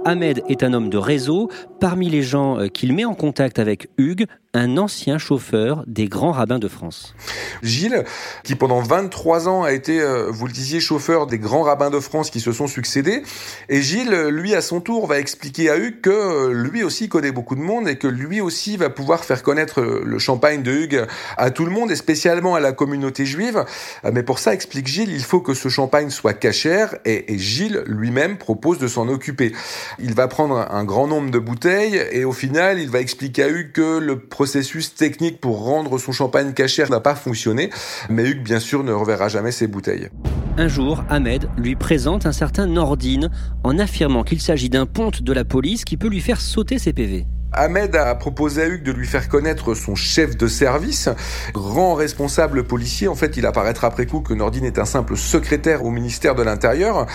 Ahmed 0.05 0.43
est 0.49 0.63
un 0.63 0.73
homme 0.73 0.89
de 0.89 0.97
réseau. 0.97 1.49
Parmi 1.79 2.09
les 2.09 2.21
gens 2.21 2.59
euh, 2.59 2.67
qu'il 2.67 2.93
met 2.93 3.05
en 3.05 3.13
contact 3.13 3.59
avec 3.59 3.87
Hugues, 3.97 4.25
un 4.55 4.77
ancien 4.77 5.17
chauffeur 5.17 5.83
des 5.87 6.07
grands 6.07 6.31
rabbins 6.31 6.59
de 6.59 6.67
France. 6.67 7.15
Gilles, 7.63 8.03
qui 8.43 8.53
pendant 8.53 8.81
23 8.81 9.47
ans 9.47 9.63
a 9.63 9.71
été, 9.71 9.99
euh, 9.99 10.27
vous 10.29 10.45
le 10.45 10.53
disiez, 10.53 10.79
chauffeur 10.79 11.25
des 11.25 11.39
grands 11.39 11.63
rabbins 11.63 11.89
de 11.89 11.99
France 11.99 12.29
qui 12.29 12.39
se 12.39 12.51
sont 12.51 12.67
succédés. 12.67 13.23
Et 13.69 13.81
Gilles, 13.81 14.27
lui, 14.29 14.53
à 14.53 14.61
son 14.61 14.79
tour, 14.79 15.07
va 15.07 15.17
expliquer 15.17 15.71
à 15.71 15.77
Hugues 15.77 16.01
que 16.01 16.09
euh, 16.11 16.53
lui 16.53 16.83
aussi 16.83 17.09
connaît 17.09 17.31
beaucoup 17.31 17.55
de 17.55 17.61
monde 17.61 17.87
et 17.87 17.95
que 17.95 18.07
lui 18.07 18.41
aussi 18.41 18.77
va 18.77 18.91
pouvoir 18.91 19.25
faire 19.25 19.41
connaître 19.41 19.81
le 19.81 20.19
champagne 20.19 20.61
de 20.61 20.71
Hugues 20.71 21.05
à 21.37 21.49
tout 21.49 21.65
le 21.65 21.71
monde 21.71 21.89
et 21.89 21.95
spécialement 21.95 22.53
à 22.53 22.59
la 22.59 22.73
communauté 22.73 23.25
juive. 23.25 23.65
Mais 24.11 24.21
pour 24.21 24.37
ça, 24.37 24.53
explique 24.53 24.87
Gilles, 24.87 25.11
il 25.11 25.23
faut 25.23 25.41
que 25.41 25.55
ce 25.55 25.69
champagne 25.69 26.11
soit 26.11 26.33
cachère 26.33 26.95
et 27.05 27.37
Gilles 27.39 27.83
lui-même 27.87 28.37
propose 28.37 28.77
de 28.77 28.87
s'en 28.87 29.07
occuper. 29.07 29.51
Il 29.97 30.13
va 30.13 30.27
prendre 30.27 30.67
un 30.69 30.83
grand 30.83 31.07
nombre 31.07 31.31
de 31.31 31.39
bouteilles 31.39 32.01
et 32.11 32.23
au 32.23 32.33
final, 32.33 32.79
il 32.79 32.89
va 32.89 32.99
expliquer 32.99 33.43
à 33.43 33.49
Hugues 33.49 33.71
que 33.71 33.97
le 33.97 34.19
processus 34.43 34.93
technique 34.93 35.39
pour 35.39 35.63
rendre 35.63 35.97
son 35.97 36.11
champagne 36.11 36.51
cachère 36.51 36.89
n'a 36.89 36.99
pas 36.99 37.15
fonctionné, 37.15 37.69
mais 38.09 38.25
Hugues, 38.29 38.43
bien 38.43 38.59
sûr, 38.59 38.83
ne 38.83 38.91
reverra 38.91 39.29
jamais 39.29 39.53
ses 39.53 39.67
bouteilles. 39.67 40.09
Un 40.57 40.67
jour, 40.67 41.01
Ahmed 41.09 41.47
lui 41.55 41.77
présente 41.77 42.25
un 42.25 42.33
certain 42.33 42.67
Nordine 42.67 43.29
en 43.63 43.79
affirmant 43.79 44.25
qu'il 44.25 44.41
s'agit 44.41 44.69
d'un 44.69 44.85
ponte 44.85 45.21
de 45.21 45.31
la 45.31 45.45
police 45.45 45.85
qui 45.85 45.95
peut 45.95 46.09
lui 46.09 46.19
faire 46.19 46.41
sauter 46.41 46.77
ses 46.77 46.91
PV. 46.91 47.25
Ahmed 47.53 47.95
a 47.95 48.13
proposé 48.15 48.63
à 48.63 48.67
Hugues 48.67 48.83
de 48.83 48.91
lui 48.91 49.07
faire 49.07 49.29
connaître 49.29 49.73
son 49.75 49.95
chef 49.95 50.35
de 50.37 50.47
service, 50.47 51.09
grand 51.53 51.93
responsable 51.93 52.63
policier. 52.63 53.07
En 53.07 53.15
fait, 53.15 53.37
il 53.37 53.45
apparaîtra 53.45 53.87
après 53.87 54.05
coup 54.05 54.21
que 54.21 54.33
Nordine 54.33 54.65
est 54.65 54.79
un 54.79 54.85
simple 54.85 55.15
secrétaire 55.17 55.85
au 55.85 55.91
ministère 55.91 56.35
de 56.35 56.43
l'Intérieur. 56.43 57.05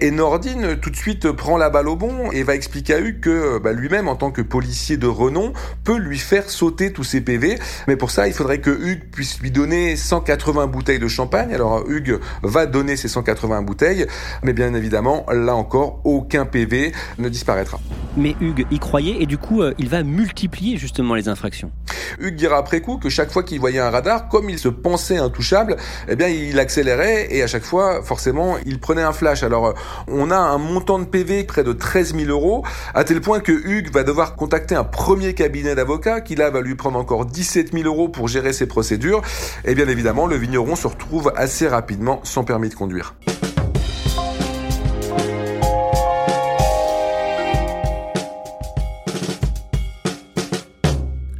Et 0.00 0.10
Nordine, 0.10 0.76
tout 0.76 0.90
de 0.90 0.96
suite, 0.96 1.30
prend 1.30 1.56
la 1.56 1.70
balle 1.70 1.88
au 1.88 1.96
bon 1.96 2.30
et 2.32 2.42
va 2.42 2.54
expliquer 2.54 2.94
à 2.94 3.00
Hugues 3.00 3.20
que 3.20 3.58
bah, 3.58 3.72
lui-même, 3.72 4.08
en 4.08 4.16
tant 4.16 4.30
que 4.30 4.42
policier 4.42 4.96
de 4.96 5.06
renom, 5.06 5.52
peut 5.84 5.98
lui 5.98 6.18
faire 6.18 6.50
sauter 6.50 6.92
tous 6.92 7.04
ses 7.04 7.20
PV. 7.20 7.58
Mais 7.88 7.96
pour 7.96 8.10
ça, 8.10 8.26
il 8.26 8.32
faudrait 8.32 8.60
que 8.60 8.70
Hugues 8.70 9.04
puisse 9.10 9.40
lui 9.40 9.50
donner 9.50 9.96
180 9.96 10.66
bouteilles 10.66 10.98
de 10.98 11.08
champagne. 11.08 11.54
Alors 11.54 11.84
Hugues 11.88 12.18
va 12.42 12.66
donner 12.66 12.96
ces 12.96 13.08
180 13.08 13.62
bouteilles, 13.62 14.06
mais 14.42 14.52
bien 14.52 14.74
évidemment, 14.74 15.24
là 15.32 15.54
encore, 15.54 16.00
aucun 16.04 16.46
PV 16.46 16.92
ne 17.18 17.28
disparaîtra. 17.28 17.78
Mais 18.16 18.36
Hugues 18.40 18.66
y 18.70 18.78
croyait 18.78 19.22
et 19.22 19.26
du 19.26 19.38
coup, 19.38 19.62
euh, 19.62 19.74
il 19.78 19.83
va 19.88 20.02
multiplier 20.02 20.76
justement 20.76 21.14
les 21.14 21.28
infractions. 21.28 21.70
Hugues 22.18 22.36
dira 22.36 22.58
après 22.58 22.80
coup 22.80 22.98
que 22.98 23.08
chaque 23.08 23.30
fois 23.30 23.42
qu'il 23.42 23.60
voyait 23.60 23.80
un 23.80 23.90
radar, 23.90 24.28
comme 24.28 24.50
il 24.50 24.58
se 24.58 24.68
pensait 24.68 25.18
intouchable, 25.18 25.76
eh 26.08 26.16
bien 26.16 26.28
il 26.28 26.58
accélérait 26.58 27.28
et 27.34 27.42
à 27.42 27.46
chaque 27.46 27.64
fois, 27.64 28.02
forcément, 28.02 28.56
il 28.66 28.80
prenait 28.80 29.02
un 29.02 29.12
flash. 29.12 29.42
Alors 29.42 29.66
euh, 29.66 29.72
on 30.08 30.30
a 30.30 30.36
un 30.36 30.58
montant 30.58 30.98
de 30.98 31.04
PV 31.04 31.44
près 31.44 31.64
de 31.64 31.72
13 31.72 32.14
000 32.16 32.30
euros, 32.30 32.64
à 32.94 33.04
tel 33.04 33.20
point 33.20 33.40
que 33.40 33.52
Hugues 33.52 33.92
va 33.92 34.04
devoir 34.04 34.36
contacter 34.36 34.74
un 34.74 34.84
premier 34.84 35.34
cabinet 35.34 35.74
d'avocats 35.74 36.20
qui 36.20 36.34
là 36.34 36.50
va 36.50 36.60
lui 36.60 36.74
prendre 36.74 36.98
encore 36.98 37.26
17 37.26 37.72
000 37.72 37.84
euros 37.84 38.08
pour 38.08 38.28
gérer 38.28 38.52
ses 38.52 38.66
procédures. 38.66 39.22
Et 39.64 39.74
bien 39.74 39.88
évidemment, 39.88 40.26
le 40.26 40.36
vigneron 40.36 40.76
se 40.76 40.86
retrouve 40.86 41.32
assez 41.36 41.68
rapidement 41.68 42.20
sans 42.24 42.44
permis 42.44 42.68
de 42.68 42.74
conduire. 42.74 43.14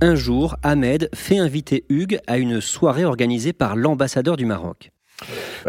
Un 0.07 0.17
jour, 0.17 0.57
Ahmed 0.63 1.09
fait 1.15 1.39
inviter 1.39 1.87
Hugues 1.89 2.21
à 2.27 2.37
une 2.37 2.61
soirée 2.61 3.07
organisée 3.07 3.55
par 3.55 3.75
l'ambassadeur 3.75 4.37
du 4.37 4.45
Maroc. 4.45 4.91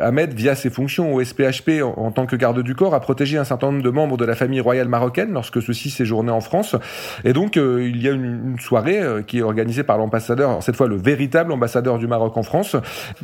Ahmed, 0.02 0.34
via 0.34 0.56
ses 0.56 0.70
fonctions 0.70 1.14
au 1.14 1.24
SPHP 1.24 1.84
en, 1.84 2.12
tant 2.12 2.26
que 2.26 2.36
garde 2.36 2.62
du 2.62 2.76
corps, 2.76 2.96
a 2.96 3.00
protégé 3.00 3.38
un 3.38 3.44
certain 3.44 3.72
nombre 3.72 3.84
de 3.84 3.90
membres 3.90 4.18
de 4.18 4.26
la 4.26 4.36
famille 4.36 4.60
royale 4.60 4.88
marocaine 4.88 5.32
lorsque 5.32 5.62
ceux-ci 5.62 5.90
séjournaient 5.90 6.32
en 6.32 6.42
France. 6.42 6.76
Et 7.24 7.32
donc, 7.32 7.56
euh, 7.58 7.88
il 7.88 8.02
y 8.02 8.10
a 8.10 8.12
une, 8.12 8.56
soirée 8.60 9.02
euh, 9.02 9.22
qui 9.22 9.40
est 9.40 9.42
organisée 9.42 9.84
par 9.84 9.98
l'ambassadeur, 9.98 10.64
cette 10.64 10.76
fois 10.76 10.88
le 10.88 10.96
véritable 10.96 11.52
ambassadeur 11.52 12.00
du 12.00 12.08
Maroc 12.08 12.36
en 12.38 12.44
France. 12.44 12.76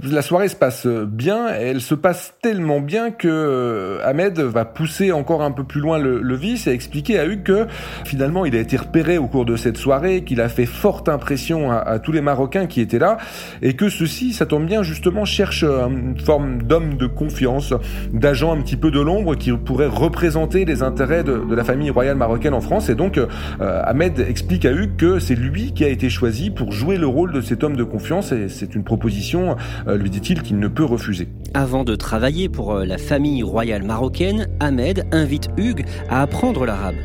La 0.03 0.21
soirée 0.21 0.47
se 0.47 0.55
passe 0.55 0.85
bien, 0.85 1.47
elle 1.47 1.81
se 1.81 1.95
passe 1.95 2.35
tellement 2.41 2.81
bien 2.81 3.11
que 3.11 3.27
euh, 3.27 4.05
Ahmed 4.05 4.39
va 4.39 4.65
pousser 4.65 5.11
encore 5.11 5.41
un 5.41 5.51
peu 5.51 5.63
plus 5.63 5.81
loin 5.81 5.97
le, 5.97 6.35
vice 6.35 6.67
et 6.67 6.71
expliquer 6.71 7.19
à 7.19 7.25
Hugues 7.25 7.43
que 7.43 7.67
finalement 8.05 8.45
il 8.45 8.55
a 8.55 8.59
été 8.59 8.77
repéré 8.77 9.17
au 9.17 9.27
cours 9.27 9.45
de 9.45 9.55
cette 9.55 9.77
soirée, 9.77 10.23
qu'il 10.23 10.39
a 10.41 10.49
fait 10.49 10.65
forte 10.65 11.09
impression 11.09 11.71
à, 11.71 11.77
à 11.77 11.99
tous 11.99 12.11
les 12.11 12.21
Marocains 12.21 12.67
qui 12.67 12.81
étaient 12.81 12.99
là 12.99 13.17
et 13.61 13.75
que 13.75 13.89
ceux-ci, 13.89 14.33
ça 14.33 14.45
tombe 14.45 14.65
bien, 14.65 14.81
justement 14.83 15.25
cherchent 15.25 15.65
une 16.11 16.19
forme 16.19 16.63
d'hommes 16.63 16.97
de 16.97 17.07
confiance, 17.07 17.73
d'agents 18.13 18.53
un 18.53 18.61
petit 18.61 18.75
peu 18.75 18.91
de 18.91 18.99
l'ombre 18.99 19.35
qui 19.35 19.51
pourraient 19.51 19.87
représenter 19.87 20.65
les 20.65 20.83
intérêts 20.83 21.23
de, 21.23 21.41
la 21.53 21.63
famille 21.63 21.89
royale 21.89 22.17
marocaine 22.17 22.53
en 22.53 22.61
France. 22.61 22.89
Et 22.89 22.95
donc, 22.95 23.17
euh, 23.17 23.27
Ahmed 23.59 24.19
explique 24.19 24.65
à 24.65 24.71
Hugues 24.71 24.95
que 24.97 25.19
c'est 25.19 25.35
lui 25.35 25.71
qui 25.73 25.83
a 25.85 25.87
été 25.87 26.09
choisi 26.09 26.49
pour 26.49 26.71
jouer 26.71 26.97
le 26.97 27.07
rôle 27.07 27.31
de 27.31 27.41
cet 27.41 27.63
homme 27.63 27.75
de 27.75 27.83
confiance 27.83 28.31
et 28.31 28.49
c'est 28.49 28.75
une 28.75 28.83
proposition, 28.83 29.55
euh, 29.87 29.97
lui 29.97 30.09
dit-il, 30.09 30.41
qu'il 30.41 30.59
ne 30.59 30.67
peut 30.67 30.83
refuser. 30.83 31.29
Avant 31.53 31.83
de 31.83 31.95
travailler 31.95 32.49
pour 32.49 32.73
euh, 32.73 32.85
la 32.85 32.97
famille 32.97 33.43
royale 33.43 33.83
marocaine, 33.83 34.47
Ahmed 34.59 35.05
invite 35.11 35.49
Hugues 35.57 35.85
à 36.09 36.21
apprendre 36.21 36.65
l'arabe. 36.65 36.95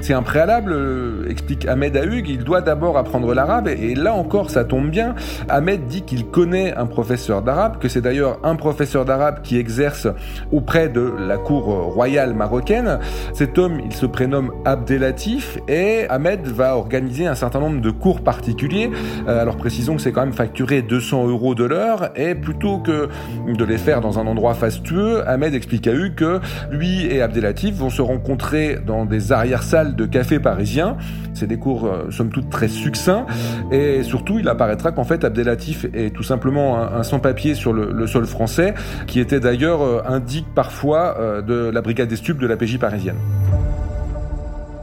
C'est 0.00 0.14
un 0.14 0.22
préalable, 0.22 0.74
explique 1.28 1.66
Ahmed 1.66 1.96
à 1.96 2.04
Hugues, 2.04 2.28
il 2.28 2.44
doit 2.44 2.62
d'abord 2.62 2.98
apprendre 2.98 3.32
l'arabe 3.32 3.68
et 3.68 3.94
là 3.94 4.14
encore 4.14 4.50
ça 4.50 4.64
tombe 4.64 4.90
bien. 4.90 5.14
Ahmed 5.48 5.86
dit 5.86 6.02
qu'il 6.02 6.26
connaît 6.26 6.74
un 6.74 6.86
professeur 6.86 7.42
d'arabe, 7.42 7.78
que 7.78 7.88
c'est 7.88 8.00
d'ailleurs 8.00 8.38
un 8.42 8.55
professeur 8.56 9.04
d'arabe 9.04 9.42
qui 9.42 9.58
exerce 9.58 10.08
auprès 10.52 10.88
de 10.88 11.14
la 11.18 11.36
cour 11.36 11.64
royale 11.64 12.34
marocaine. 12.34 12.98
Cet 13.32 13.58
homme, 13.58 13.80
il 13.84 13.92
se 13.92 14.06
prénomme 14.06 14.52
Abdelatif 14.64 15.58
et 15.68 16.06
Ahmed 16.08 16.46
va 16.46 16.76
organiser 16.76 17.26
un 17.26 17.34
certain 17.34 17.60
nombre 17.60 17.80
de 17.80 17.90
cours 17.90 18.22
particuliers. 18.22 18.90
Euh, 19.28 19.40
alors 19.40 19.56
précisons 19.56 19.96
que 19.96 20.02
c'est 20.02 20.12
quand 20.12 20.22
même 20.22 20.32
facturé 20.32 20.82
200 20.82 21.28
euros 21.28 21.54
de 21.54 21.64
l'heure 21.64 22.10
et 22.16 22.34
plutôt 22.34 22.78
que 22.78 23.08
de 23.46 23.64
les 23.64 23.78
faire 23.78 24.00
dans 24.00 24.18
un 24.18 24.26
endroit 24.26 24.54
fastueux, 24.54 25.26
Ahmed 25.28 25.54
explique 25.54 25.86
à 25.86 25.92
Hugues 25.92 26.14
que 26.16 26.40
lui 26.70 27.06
et 27.06 27.22
Abdelatif 27.22 27.74
vont 27.74 27.90
se 27.90 28.02
rencontrer 28.02 28.78
dans 28.84 29.04
des 29.04 29.32
arrière-salles 29.32 29.96
de 29.96 30.06
café 30.06 30.38
parisiens. 30.38 30.96
C'est 31.34 31.46
des 31.46 31.58
cours, 31.58 31.86
euh, 31.86 32.10
somme 32.10 32.30
toute, 32.30 32.48
très 32.48 32.68
succincts. 32.68 33.26
Et 33.70 34.02
surtout, 34.02 34.38
il 34.38 34.48
apparaîtra 34.48 34.92
qu'en 34.92 35.04
fait, 35.04 35.24
Abdelatif 35.24 35.86
est 35.92 36.14
tout 36.14 36.22
simplement 36.22 36.78
un, 36.78 37.02
sans-papier 37.02 37.54
sur 37.54 37.72
le, 37.72 38.06
sol 38.06 38.24
français 38.24 38.45
qui 39.06 39.20
était 39.20 39.40
d'ailleurs 39.40 39.82
euh, 39.82 40.02
indique 40.06 40.46
parfois 40.54 41.16
euh, 41.18 41.42
de 41.42 41.70
la 41.70 41.80
brigade 41.80 42.08
des 42.08 42.16
stupes 42.16 42.38
de 42.38 42.46
la 42.46 42.56
PJ 42.56 42.78
parisienne. 42.78 43.16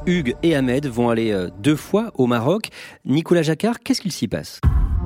Hugues 0.06 0.36
et 0.44 0.56
Ahmed 0.56 0.88
vont 0.88 1.10
aller 1.10 1.32
euh, 1.32 1.50
deux 1.60 1.76
fois 1.76 2.12
au 2.16 2.28
Maroc. 2.28 2.70
Nicolas 3.06 3.42
Jacquard, 3.42 3.80
qu'est-ce 3.80 4.02
qu'il 4.02 4.12
s'y 4.12 4.28
passe? 4.28 4.60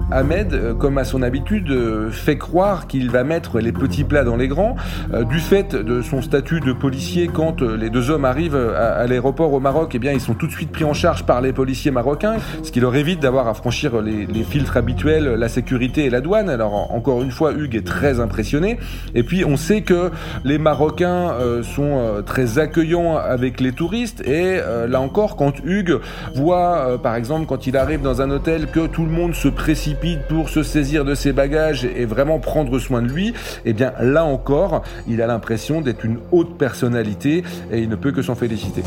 Ahmed, 0.10 0.54
euh, 0.54 0.74
comme 0.74 0.98
à 0.98 1.04
son 1.04 1.22
habitude, 1.22 1.70
euh, 1.70 2.10
fait 2.12 2.38
croire 2.38 2.88
qu'il 2.88 3.12
va 3.12 3.26
mettre 3.26 3.60
les 3.60 3.74
petits 3.74 4.06
plats 4.06 4.24
dans 4.24 4.38
les 4.38 4.48
grands. 4.48 4.78
Euh, 5.14 5.26
du 5.26 5.40
fait 5.40 5.76
de 5.76 6.02
son 6.02 6.22
statut 6.22 6.62
de 6.62 6.72
policier, 6.72 7.28
quand 7.28 7.62
les 7.62 7.90
deux 7.90 8.10
hommes 8.10 8.24
arrivent 8.24 8.56
à, 8.56 9.06
l'aéroport 9.06 9.52
au 9.52 9.60
Maroc, 9.60 9.92
eh 9.96 10.00
bien, 10.00 10.14
ils 10.14 10.22
sont 10.22 10.34
tout 10.34 10.48
de 10.48 10.52
suite 10.52 10.72
pris 10.72 10.86
en 10.86 10.94
charge 10.94 11.26
par 11.26 11.42
les 11.42 11.52
policiers 11.52 11.92
marocains, 11.92 12.38
ce 12.64 12.72
qui 12.72 12.80
leur 12.80 12.96
évite 12.96 13.20
d'avoir 13.20 13.48
à 13.48 13.54
franchir 13.54 14.02
les, 14.02 14.44
filtres 14.44 14.78
habituels, 14.78 15.26
la 15.34 15.50
sécurité 15.50 16.06
et 16.06 16.10
la 16.10 16.22
douane. 16.22 16.50
Alors, 16.50 16.94
encore 16.94 17.22
une 17.22 17.32
fois, 17.32 17.52
Hugues 17.52 17.76
est 17.76 17.86
très 17.86 18.20
impressionné. 18.20 18.78
Et 19.14 19.24
puis, 19.24 19.44
on 19.44 19.58
sait 19.58 19.82
que 19.82 20.12
les 20.46 20.58
Marocains 20.58 21.34
sont 21.64 22.24
très 22.26 22.60
accueillants 22.60 23.18
avec 23.18 23.60
les 23.60 23.72
touristes. 23.72 24.22
Et 24.26 24.60
là 24.88 25.02
encore, 25.02 25.36
quand 25.36 25.54
Hugues 25.66 26.00
voit, 26.36 26.98
par 27.02 27.16
exemple, 27.16 27.46
quand 27.46 27.68
il 27.68 27.76
arrive 27.76 28.02
dans 28.02 28.22
un 28.22 28.30
hôtel, 28.30 28.68
que 28.68 28.88
tout 28.88 29.04
le 29.04 29.12
monde 29.12 29.34
se 29.34 29.48
précipite 29.48 29.97
pour 30.28 30.50
se 30.50 30.64
saisir 30.64 31.06
de 31.06 31.16
ses 31.16 31.34
bagages 31.34 31.86
et 31.86 32.06
vraiment 32.06 32.40
prendre 32.40 32.78
soin 32.80 33.02
de 33.02 33.08
lui, 33.08 33.34
eh 33.66 33.74
bien 33.74 33.94
là 34.00 34.26
encore, 34.26 34.84
il 35.08 35.22
a 35.22 35.28
l'impression 35.28 35.82
d'être 35.82 36.06
une 36.06 36.20
haute 36.32 36.58
personnalité 36.58 37.44
et 37.72 37.80
il 37.80 37.90
ne 37.90 37.96
peut 37.96 38.12
que 38.12 38.22
s'en 38.22 38.36
féliciter. 38.36 38.84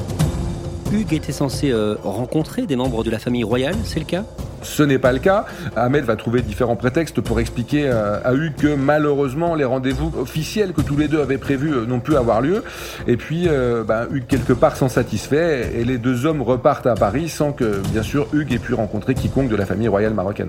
Hugues 0.93 1.15
était 1.15 1.33
censé 1.33 1.71
euh, 1.71 1.95
rencontrer 2.03 2.67
des 2.67 2.77
membres 2.77 3.05
de 3.05 3.11
la 3.11 3.19
famille 3.19 3.45
royale, 3.45 3.77
c'est 3.85 4.01
le 4.01 4.07
cas? 4.07 4.25
Ce 4.63 4.83
n'est 4.83 4.99
pas 4.99 5.13
le 5.13 5.21
cas. 5.21 5.47
Ahmed 5.77 6.05
va 6.05 6.17
trouver 6.17 6.43
différents 6.43 6.77
prétextes 6.77 7.21
pour 7.21 7.41
expliquer 7.41 7.85
euh, 7.87 8.19
à 8.25 8.35
Hugues 8.35 8.57
que 8.57 8.75
malheureusement 8.75 9.55
les 9.55 9.65
rendez-vous 9.65 10.13
officiels 10.21 10.73
que 10.73 10.83
tous 10.83 10.97
les 10.97 11.09
deux 11.09 11.21
avaient 11.21 11.39
prévus 11.39 11.73
euh, 11.73 11.87
n'ont 11.87 12.01
pu 12.01 12.17
avoir 12.17 12.41
lieu. 12.41 12.65
Et 13.07 13.17
puis 13.17 13.49
ben, 13.87 14.07
Hugues 14.13 14.27
quelque 14.27 14.53
part 14.53 14.77
s'en 14.77 14.89
satisfait 14.89 15.73
et 15.77 15.85
les 15.85 15.99
deux 15.99 16.27
hommes 16.27 16.43
repartent 16.43 16.87
à 16.87 16.95
Paris 16.95 17.29
sans 17.29 17.53
que 17.53 17.81
bien 17.93 18.03
sûr 18.03 18.27
Hugues 18.33 18.53
ait 18.53 18.59
pu 18.59 18.75
rencontrer 18.75 19.15
quiconque 19.15 19.49
de 19.49 19.57
la 19.57 19.67
famille 19.67 19.89
royale 19.89 20.15
marocaine. 20.15 20.49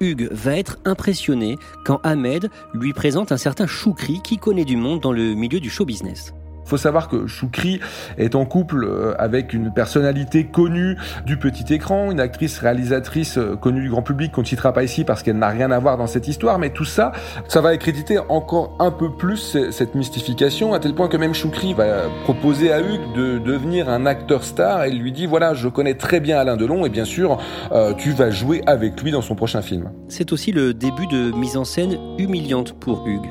Hugues 0.00 0.28
va 0.30 0.56
être 0.56 0.78
impressionné 0.84 1.56
quand 1.84 2.00
Ahmed 2.02 2.50
lui 2.74 2.92
présente 2.92 3.32
un 3.32 3.36
certain 3.36 3.66
Choukri 3.66 4.20
qui 4.22 4.38
connaît 4.38 4.64
du 4.64 4.76
monde 4.76 5.00
dans 5.00 5.12
le 5.12 5.34
milieu 5.34 5.60
du 5.60 5.70
show 5.70 5.84
business 5.84 6.32
faut 6.70 6.76
savoir 6.76 7.08
que 7.08 7.26
Choukri 7.26 7.80
est 8.16 8.36
en 8.36 8.44
couple 8.44 8.84
euh, 8.84 9.12
avec 9.18 9.52
une 9.52 9.72
personnalité 9.72 10.44
connue 10.44 10.96
du 11.26 11.36
petit 11.36 11.74
écran, 11.74 12.12
une 12.12 12.20
actrice 12.20 12.58
réalisatrice 12.58 13.38
euh, 13.38 13.56
connue 13.56 13.82
du 13.82 13.90
grand 13.90 14.02
public 14.02 14.30
qu'on 14.30 14.42
ne 14.42 14.46
citera 14.46 14.72
pas 14.72 14.84
ici 14.84 15.02
parce 15.04 15.24
qu'elle 15.24 15.38
n'a 15.38 15.48
rien 15.48 15.72
à 15.72 15.78
voir 15.80 15.98
dans 15.98 16.06
cette 16.06 16.28
histoire, 16.28 16.60
mais 16.60 16.70
tout 16.70 16.84
ça, 16.84 17.10
ça 17.48 17.60
va 17.60 17.70
accréditer 17.70 18.18
encore 18.28 18.76
un 18.78 18.92
peu 18.92 19.10
plus 19.10 19.58
cette 19.72 19.96
mystification, 19.96 20.72
à 20.72 20.78
tel 20.78 20.94
point 20.94 21.08
que 21.08 21.16
même 21.16 21.34
Choukri 21.34 21.74
va 21.74 22.04
proposer 22.22 22.72
à 22.72 22.80
Hugues 22.80 23.14
de 23.16 23.38
devenir 23.38 23.88
un 23.88 24.06
acteur 24.06 24.44
star 24.44 24.84
et 24.84 24.90
il 24.90 25.00
lui 25.00 25.10
dit 25.10 25.26
voilà, 25.26 25.54
je 25.54 25.66
connais 25.66 25.94
très 25.94 26.20
bien 26.20 26.38
Alain 26.38 26.56
Delon 26.56 26.86
et 26.86 26.88
bien 26.88 27.04
sûr, 27.04 27.38
euh, 27.72 27.94
tu 27.94 28.12
vas 28.12 28.30
jouer 28.30 28.62
avec 28.66 29.02
lui 29.02 29.10
dans 29.10 29.22
son 29.22 29.34
prochain 29.34 29.60
film. 29.60 29.90
C'est 30.08 30.32
aussi 30.32 30.52
le 30.52 30.72
début 30.72 31.08
de 31.08 31.32
mise 31.32 31.56
en 31.56 31.64
scène 31.64 31.98
humiliante 32.18 32.74
pour 32.78 33.06
Hugues. 33.08 33.30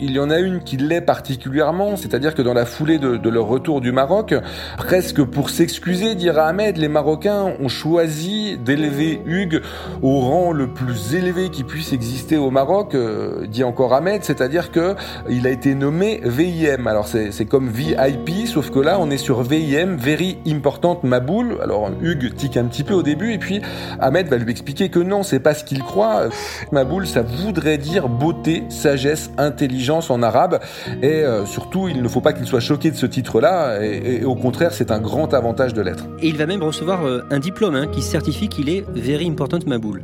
Il 0.00 0.12
y 0.12 0.18
en 0.18 0.30
a 0.30 0.38
une 0.38 0.62
qui 0.62 0.76
l'est 0.76 1.00
particulièrement, 1.00 1.96
c'est-à-dire 1.96 2.34
que 2.34 2.42
dans 2.42 2.54
la 2.54 2.64
foulée 2.64 2.98
de, 2.98 3.28
leur 3.28 3.46
retour 3.46 3.80
du 3.80 3.92
Maroc, 3.92 4.34
presque 4.76 5.22
pour 5.22 5.50
s'excuser, 5.50 6.14
dira 6.14 6.46
Ahmed, 6.46 6.76
les 6.76 6.88
Marocains 6.88 7.54
ont 7.60 7.68
choisi 7.68 8.58
d'élever 8.58 9.22
Hugues 9.26 9.62
au 10.02 10.20
rang 10.20 10.52
le 10.52 10.68
plus 10.68 11.14
élevé 11.14 11.50
qui 11.50 11.64
puisse 11.64 11.92
exister 11.92 12.36
au 12.36 12.50
Maroc, 12.50 12.94
euh, 12.94 13.46
dit 13.46 13.64
encore 13.64 13.94
Ahmed, 13.94 14.22
c'est-à-dire 14.24 14.70
que 14.70 14.94
il 15.30 15.46
a 15.46 15.50
été 15.50 15.74
nommé 15.74 16.20
VIM. 16.24 16.86
Alors 16.86 17.08
c'est 17.08 17.44
comme 17.46 17.68
VIP, 17.68 18.46
sauf 18.46 18.70
que 18.70 18.78
là 18.78 18.98
on 19.00 19.10
est 19.10 19.16
sur 19.16 19.42
VIM, 19.42 19.96
Very 19.96 20.38
Important 20.46 21.00
Maboul. 21.02 21.58
Alors 21.62 21.90
Hugues 22.02 22.34
tique 22.34 22.56
un 22.56 22.64
petit 22.64 22.84
peu 22.84 22.94
au 22.94 23.02
début 23.02 23.32
et 23.32 23.38
puis 23.38 23.60
Ahmed 24.00 24.28
va 24.28 24.36
lui 24.36 24.50
expliquer 24.50 24.88
que 24.88 24.98
non, 24.98 25.22
c'est 25.22 25.40
pas 25.40 25.54
ce 25.54 25.64
qu'il 25.64 25.82
croit. 25.82 26.28
Maboul, 26.70 27.06
ça 27.06 27.22
voudrait 27.22 27.78
dire 27.78 28.08
beauté, 28.08 28.64
sagesse, 28.68 29.30
intelligence 29.38 29.81
en 29.90 30.22
arabe 30.22 30.60
et 31.02 31.06
euh, 31.06 31.44
surtout 31.46 31.88
il 31.88 32.02
ne 32.02 32.08
faut 32.08 32.20
pas 32.20 32.32
qu'il 32.32 32.46
soit 32.46 32.60
choqué 32.60 32.90
de 32.90 32.96
ce 32.96 33.06
titre-là, 33.06 33.82
et, 33.82 34.24
au 34.24 34.34
contraire, 34.34 34.72
c'est 34.72 34.90
un 34.90 35.00
grand 35.00 35.34
avantage 35.34 35.74
de 35.74 35.82
l'être. 35.82 36.06
Et 36.20 36.28
il 36.28 36.36
va 36.36 36.46
même 36.46 36.62
recevoir 36.62 37.04
euh, 37.04 37.22
un 37.30 37.38
diplôme 37.38 37.74
hein, 37.74 37.86
qui 37.86 38.02
certifie 38.02 38.48
qu'il 38.48 38.68
est 38.68 38.84
Very 38.94 39.28
Important 39.28 39.58
Maboul. 39.66 40.02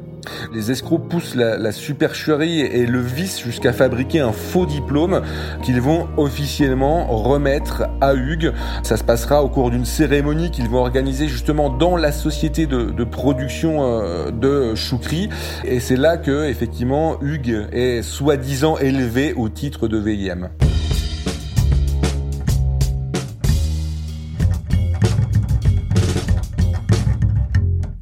Les 0.53 0.71
escrocs 0.71 1.09
poussent 1.09 1.35
la, 1.35 1.73
supercherie 1.73 2.61
et 2.61 2.87
le 2.87 3.01
vice 3.01 3.43
jusqu'à 3.43 3.73
fabriquer 3.73 4.21
un 4.21 4.33
faux 4.33 4.67
diplôme 4.67 5.23
qu'ils 5.63 5.81
vont 5.81 6.09
officiellement 6.17 7.07
remettre 7.07 7.85
à 8.01 8.15
Hugues. 8.15 8.53
Ça 8.83 8.97
se 8.97 9.05
passera 9.05 9.43
au 9.43 9.49
cours 9.49 9.71
d'une 9.71 9.85
cérémonie 9.85 10.51
qu'ils 10.51 10.69
vont 10.69 10.79
organiser 10.79 11.29
justement 11.29 11.71
dans 11.71 11.97
la 11.97 12.13
société 12.13 12.67
de, 12.67 13.05
production 13.05 13.83
euh, 13.83 14.31
de 14.31 14.75
Choukri. 14.75 15.29
Et 15.65 15.81
c'est 15.81 15.97
là 15.97 16.17
que, 16.17 16.49
effectivement, 16.49 17.17
Hugues 17.23 17.67
est 17.73 18.03
soi-disant 18.03 18.79
élevé 18.79 19.35
au 19.35 19.49
titre 19.49 19.89
de 19.89 19.99
VIM. 19.99 20.51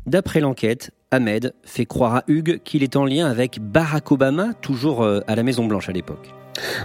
D'après 0.07 0.39
l'enquête, 0.39 0.93
Ahmed 1.17 1.55
fait 1.65 1.87
croire 1.87 2.15
à 2.15 2.25
Hugues 2.29 2.61
qu'il 2.63 2.83
est 2.83 2.95
en 2.95 3.07
lien 3.07 3.27
avec 3.27 3.59
Barack 3.59 4.13
Obama, 4.13 4.53
toujours 4.61 5.03
euh, 5.03 5.21
à 5.27 5.35
la 5.35 5.43
Maison 5.43 5.67
Blanche 5.67 5.89
à 5.89 5.93
l'époque. 5.93 6.35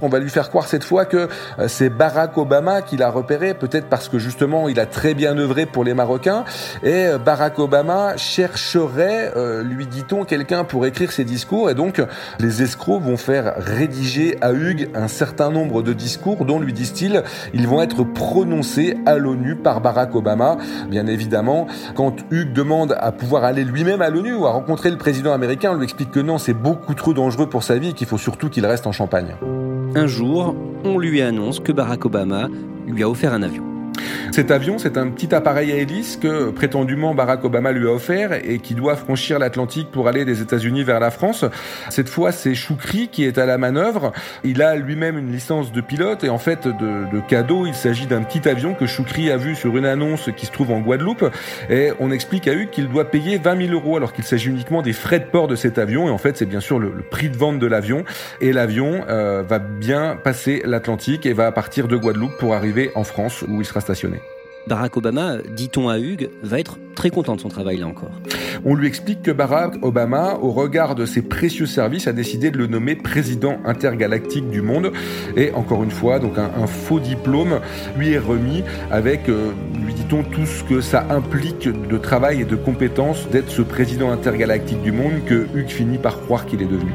On 0.02 0.10
va 0.10 0.20
lui 0.20 0.30
faire 0.30 0.50
croire 0.50 0.68
cette 0.68 0.84
fois 0.84 1.06
que 1.06 1.28
euh, 1.60 1.68
c'est 1.68 1.90
Barack 1.90 2.38
Obama 2.38 2.82
qui 2.82 2.98
l'a 2.98 3.10
repéré, 3.10 3.54
peut-être 3.54 3.88
parce 3.88 4.10
que 4.10 4.20
justement 4.20 4.70
il 4.70 4.80
a 4.80 4.86
très 4.86 5.14
bien 5.14 5.38
œuvré 5.38 5.66
pour 5.66 5.84
les 5.84 5.94
Marocains, 5.94 6.44
et 6.84 7.08
euh, 7.08 7.18
Barack 7.18 7.60
Obama 7.60 8.18
chercherait, 8.18 9.32
euh, 9.36 9.64
lui 9.64 9.88
dit-on, 9.88 10.24
quelqu'un 10.24 10.64
pour 10.64 10.86
écrire 10.86 11.12
ses 11.12 11.24
discours, 11.24 11.70
et 11.70 11.76
donc 11.76 12.02
les 12.40 12.64
escrocs 12.64 13.02
vont 13.02 13.18
faire 13.18 13.54
rédiger 13.58 14.38
à 14.42 14.54
Hugues 14.54 14.90
un 14.96 15.08
certain 15.08 15.50
nombre 15.50 15.82
de 15.82 15.94
discours 15.94 16.46
dont, 16.46 16.60
lui 16.60 16.74
disent-ils, 16.74 17.24
ils 17.54 17.68
vont 17.68 17.82
être 17.82 18.04
prononcés 18.04 18.98
à 19.06 19.18
l'ONU 19.18 19.56
par 19.56 19.82
Barack 19.82 20.16
Obama. 20.16 20.58
Bien 20.90 21.08
évidemment, 21.08 21.68
quand 21.96 22.16
Hugues 22.32 22.54
demande 22.54 22.96
à 23.00 23.12
pouvoir 23.12 23.44
aller 23.44 23.64
lui-même 23.64 24.02
à 24.02 24.10
l'ONU 24.10 24.34
ou 24.34 24.46
à 24.46 24.52
rencontrer 24.52 24.90
le 24.90 24.98
président 24.98 25.34
américain, 25.34 25.72
on 25.72 25.76
lui 25.76 25.84
explique 25.84 26.12
que 26.12 26.20
non, 26.20 26.38
c'est 26.38 26.54
beaucoup 26.54 26.94
trop 26.94 27.14
dangereux 27.14 27.48
pour 27.48 27.64
sa 27.64 27.78
vie 27.78 27.90
et 27.90 27.94
qu'il 27.94 28.08
faut 28.08 28.18
surtout 28.18 28.50
qu'il 28.50 28.66
reste 28.66 28.88
en 28.88 28.92
Champagne. 28.92 29.36
Un 29.96 30.08
jour, 30.08 30.56
on 30.84 30.98
lui 30.98 31.22
annonce 31.22 31.60
que 31.60 31.72
Barack 31.72 32.06
Obama 32.06 32.48
lui 32.88 33.04
a 33.04 33.10
offert 33.10 33.34
un 33.34 33.44
avion. 33.44 33.71
Cet 34.32 34.50
avion, 34.50 34.78
c'est 34.78 34.98
un 34.98 35.10
petit 35.10 35.36
appareil 35.36 35.74
à 35.74 35.76
hélice 35.76 36.16
que 36.16 36.52
prétendument 36.52 37.14
Barack 37.14 37.44
Obama 37.44 37.74
lui 37.74 37.86
a 37.86 37.92
offert 37.92 38.32
et 38.32 38.60
qui 38.60 38.76
doit 38.76 38.96
franchir 38.96 39.40
l'Atlantique 39.40 39.92
pour 39.92 40.08
aller 40.08 40.24
des 40.24 40.42
États-Unis 40.42 40.86
vers 40.86 41.02
la 41.02 41.12
France. 41.12 41.44
Cette 41.90 42.08
fois, 42.08 42.32
c'est 42.32 42.56
Choukri 42.56 43.10
qui 43.10 43.26
est 43.26 43.38
à 43.38 43.46
la 43.46 43.58
manœuvre. 43.58 44.14
Il 44.46 44.62
a 44.62 44.78
lui-même 44.78 45.18
une 45.18 45.34
licence 45.34 45.74
de 45.74 45.82
pilote 45.82 46.24
et 46.24 46.30
en 46.30 46.38
fait, 46.38 46.66
de, 46.66 47.20
cadeau, 47.28 47.66
il 47.66 47.74
s'agit 47.74 48.08
d'un 48.08 48.24
petit 48.24 48.48
avion 48.48 48.74
que 48.74 48.86
Choukri 48.86 49.30
a 49.30 49.36
vu 49.36 49.54
sur 49.54 49.76
une 49.76 49.86
annonce 49.86 50.30
qui 50.38 50.46
se 50.46 50.52
trouve 50.54 50.72
en 50.72 50.80
Guadeloupe. 50.80 51.30
Et 51.70 51.90
on 52.00 52.10
explique 52.10 52.48
à 52.48 52.54
Hugues 52.54 52.70
qu'il 52.70 52.88
doit 52.88 53.12
payer 53.12 53.38
20 53.38 53.68
000 53.68 53.74
euros 53.74 53.98
alors 53.98 54.14
qu'il 54.14 54.24
s'agit 54.24 54.50
uniquement 54.50 54.82
des 54.82 54.94
frais 54.94 55.20
de 55.20 55.26
port 55.26 55.50
de 55.50 55.58
cet 55.58 55.78
avion. 55.78 56.08
Et 56.08 56.12
en 56.12 56.18
fait, 56.18 56.38
c'est 56.38 56.46
bien 56.46 56.62
sûr 56.62 56.80
le, 56.80 56.92
prix 57.12 57.30
de 57.30 57.36
vente 57.36 57.60
de 57.60 57.68
l'avion. 57.68 58.06
Et 58.40 58.54
l'avion 58.54 59.04
euh, 59.10 59.44
va 59.46 59.60
bien 59.60 60.16
passer 60.16 60.62
l'Atlantique 60.64 61.26
et 61.26 61.34
va 61.34 61.52
partir 61.52 61.90
de 61.90 61.98
Guadeloupe 61.98 62.38
pour 62.40 62.54
arriver 62.54 62.92
en 62.96 63.04
France 63.04 63.44
où 63.46 63.60
il 63.60 63.66
sera 63.66 63.82
stationné. 63.82 64.21
Barack 64.68 64.96
Obama, 64.98 65.38
dit-on 65.56 65.90
à 65.90 65.98
Hugues, 65.98 66.30
va 66.44 66.60
être 66.60 66.78
très 66.96 67.10
content 67.10 67.36
de 67.36 67.42
son 67.42 67.50
travail 67.50 67.78
là 67.78 67.88
encore. 67.88 68.12
On 68.64 68.76
lui 68.76 68.88
explique 68.88 69.24
que 69.24 69.32
Barack 69.32 69.78
Obama, 69.82 70.38
au 70.42 70.52
regard 70.52 70.94
de 70.94 71.06
ses 71.06 71.22
précieux 71.22 71.66
services, 71.66 72.08
a 72.08 72.14
décidé 72.14 72.52
de 72.52 72.58
le 72.58 72.68
nommer 72.68 72.96
président 72.96 73.58
intergalactique 73.66 74.50
du 74.50 74.62
monde. 74.62 74.92
Et 75.36 75.52
encore 75.54 75.84
une 75.84 75.92
fois, 75.92 76.20
donc 76.20 76.38
un, 76.38 76.68
faux 76.68 77.00
diplôme 77.00 77.60
lui 77.98 78.12
est 78.12 78.20
remis 78.20 78.64
avec, 78.92 79.30
euh, 79.30 79.52
lui 79.84 79.94
dit-on, 79.94 80.24
tout 80.24 80.46
ce 80.46 80.64
que 80.64 80.80
ça 80.80 81.08
implique 81.10 81.68
de 81.68 81.98
travail 81.98 82.42
et 82.42 82.46
de 82.46 82.56
compétences 82.56 83.28
d'être 83.30 83.50
ce 83.50 83.62
président 83.64 84.12
intergalactique 84.12 84.82
du 84.82 84.92
monde 84.92 85.26
que 85.26 85.48
Hugues 85.56 85.70
finit 85.70 85.98
par 85.98 86.22
croire 86.22 86.46
qu'il 86.46 86.62
est 86.62 86.66
devenu. 86.66 86.92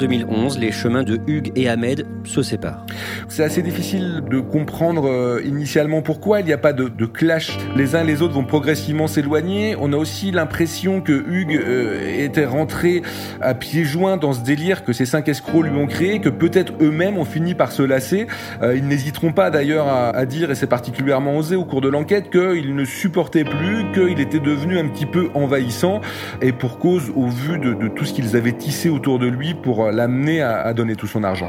2011, 0.00 0.58
les 0.58 0.72
chemins 0.72 1.02
de 1.02 1.20
Hugues 1.26 1.52
et 1.54 1.68
Ahmed 1.68 2.06
se 2.24 2.42
séparent. 2.42 2.86
C'est 3.28 3.44
assez 3.44 3.62
difficile 3.62 4.22
de 4.28 4.40
comprendre 4.40 5.06
euh, 5.06 5.42
initialement 5.44 6.00
pourquoi 6.00 6.40
il 6.40 6.46
n'y 6.46 6.52
a 6.52 6.58
pas 6.58 6.72
de, 6.72 6.88
clash. 7.06 7.58
Les 7.76 7.94
uns 7.94 8.02
et 8.02 8.06
les 8.06 8.22
autres 8.22 8.34
vont 8.34 8.44
progressivement 8.44 9.06
s'éloigner. 9.06 9.76
On 9.78 9.92
a 9.92 9.96
aussi 9.96 10.30
l'impression 10.30 11.00
que 11.00 11.12
Hugues 11.12 11.60
euh, 11.62 12.24
était 12.24 12.46
rentré 12.46 13.02
à 13.40 13.54
pieds 13.54 13.84
joints 13.84 14.16
dans 14.16 14.32
ce 14.32 14.42
délire 14.42 14.84
que 14.84 14.92
ces 14.92 15.04
cinq 15.04 15.28
escrocs 15.28 15.66
lui 15.66 15.76
ont 15.76 15.86
créé, 15.86 16.20
que 16.20 16.30
peut-être 16.30 16.72
eux-mêmes 16.80 17.18
ont 17.18 17.24
fini 17.24 17.54
par 17.54 17.70
se 17.70 17.82
lasser. 17.82 18.26
Euh, 18.62 18.76
ils 18.76 18.86
n'hésiteront 18.86 19.32
pas 19.32 19.50
d'ailleurs 19.50 19.86
à, 19.88 20.24
dire, 20.24 20.50
et 20.50 20.54
c'est 20.54 20.66
particulièrement 20.66 21.36
osé 21.36 21.56
au 21.56 21.64
cours 21.64 21.82
de 21.82 21.88
l'enquête, 21.88 22.30
qu'ils 22.30 22.74
ne 22.74 22.84
supportaient 22.84 23.44
plus, 23.44 23.84
qu'il 23.92 24.20
était 24.20 24.40
devenu 24.40 24.78
un 24.78 24.88
petit 24.88 25.06
peu 25.06 25.28
envahissant, 25.34 26.00
et 26.40 26.52
pour 26.52 26.78
cause 26.78 27.12
au 27.14 27.26
vu 27.26 27.58
de, 27.58 27.74
de 27.74 27.88
tout 27.88 28.04
ce 28.04 28.14
qu'ils 28.14 28.36
avaient 28.36 28.52
tissé 28.52 28.88
autour 28.88 29.18
de 29.18 29.26
lui 29.26 29.54
pour 29.54 29.89
l'amener 29.92 30.42
à, 30.42 30.72
donner 30.74 30.96
tout 30.96 31.06
son 31.06 31.24
argent. 31.24 31.48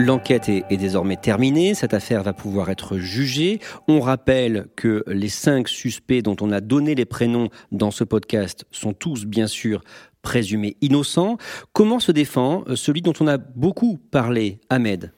L'enquête 0.00 0.48
est, 0.48 0.76
désormais 0.76 1.16
terminée, 1.16 1.74
cette 1.74 1.92
affaire 1.92 2.22
va 2.22 2.32
pouvoir 2.32 2.70
être 2.70 2.98
jugée. 2.98 3.58
On 3.88 4.00
rappelle 4.00 4.68
que 4.76 5.02
les 5.08 5.28
cinq 5.28 5.68
suspects 5.68 6.22
dont 6.22 6.36
on 6.40 6.52
a 6.52 6.60
donné 6.60 6.94
les 6.94 7.04
prénoms 7.04 7.48
dans 7.72 7.90
ce 7.90 8.04
podcast 8.04 8.64
sont 8.70 8.92
tous 8.92 9.26
bien 9.26 9.48
sûr 9.48 9.82
présumés 10.22 10.76
innocents. 10.82 11.36
Comment 11.72 11.98
se 11.98 12.12
défend 12.12 12.62
celui 12.76 13.02
dont 13.02 13.14
on 13.18 13.26
a 13.26 13.38
beaucoup 13.38 13.98
parlé, 14.10 14.60
Ahmed? 14.70 15.12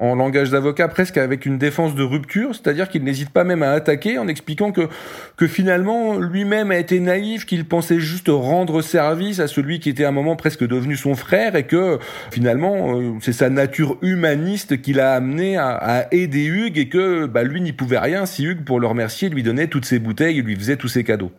En 0.00 0.14
langage 0.14 0.50
d'avocat 0.50 0.88
presque 0.88 1.16
avec 1.16 1.46
une 1.46 1.58
défense 1.58 1.94
de 1.94 2.02
rupture, 2.02 2.54
c'est-à-dire 2.54 2.88
qu'il 2.88 3.04
n'hésite 3.04 3.30
pas 3.30 3.44
même 3.44 3.62
à 3.62 3.70
attaquer 3.70 4.18
en 4.18 4.28
expliquant 4.28 4.72
que, 4.72 4.88
que 5.36 5.46
finalement 5.46 6.18
lui-même 6.18 6.70
a 6.70 6.76
été 6.76 7.00
naïf, 7.00 7.46
qu'il 7.46 7.64
pensait 7.64 8.00
juste 8.00 8.28
rendre 8.28 8.82
service 8.82 9.40
à 9.40 9.48
celui 9.48 9.80
qui 9.80 9.90
était 9.90 10.04
à 10.04 10.08
un 10.08 10.12
moment 10.12 10.36
presque 10.36 10.66
devenu 10.66 10.96
son 10.96 11.14
frère 11.14 11.56
et 11.56 11.64
que 11.64 11.98
finalement 12.30 12.98
euh, 12.98 13.12
c'est 13.20 13.32
sa 13.32 13.50
nature 13.50 13.98
humaniste 14.02 14.80
qui 14.80 14.92
l'a 14.92 15.14
amené 15.14 15.56
à, 15.56 16.08
aider 16.12 16.44
Hugues 16.44 16.78
et 16.78 16.88
que 16.88 17.26
bah, 17.26 17.42
lui 17.42 17.60
n'y 17.60 17.72
pouvait 17.72 17.98
rien 17.98 18.26
si 18.26 18.44
Hugues 18.44 18.64
pour 18.64 18.80
le 18.80 18.86
remercier 18.86 19.28
lui 19.28 19.42
donnait 19.42 19.68
toutes 19.68 19.84
ses 19.84 19.98
bouteilles 19.98 20.38
et 20.38 20.42
lui 20.42 20.56
faisait 20.56 20.76
tous 20.76 20.88
ses 20.88 21.04
cadeaux. 21.04 21.32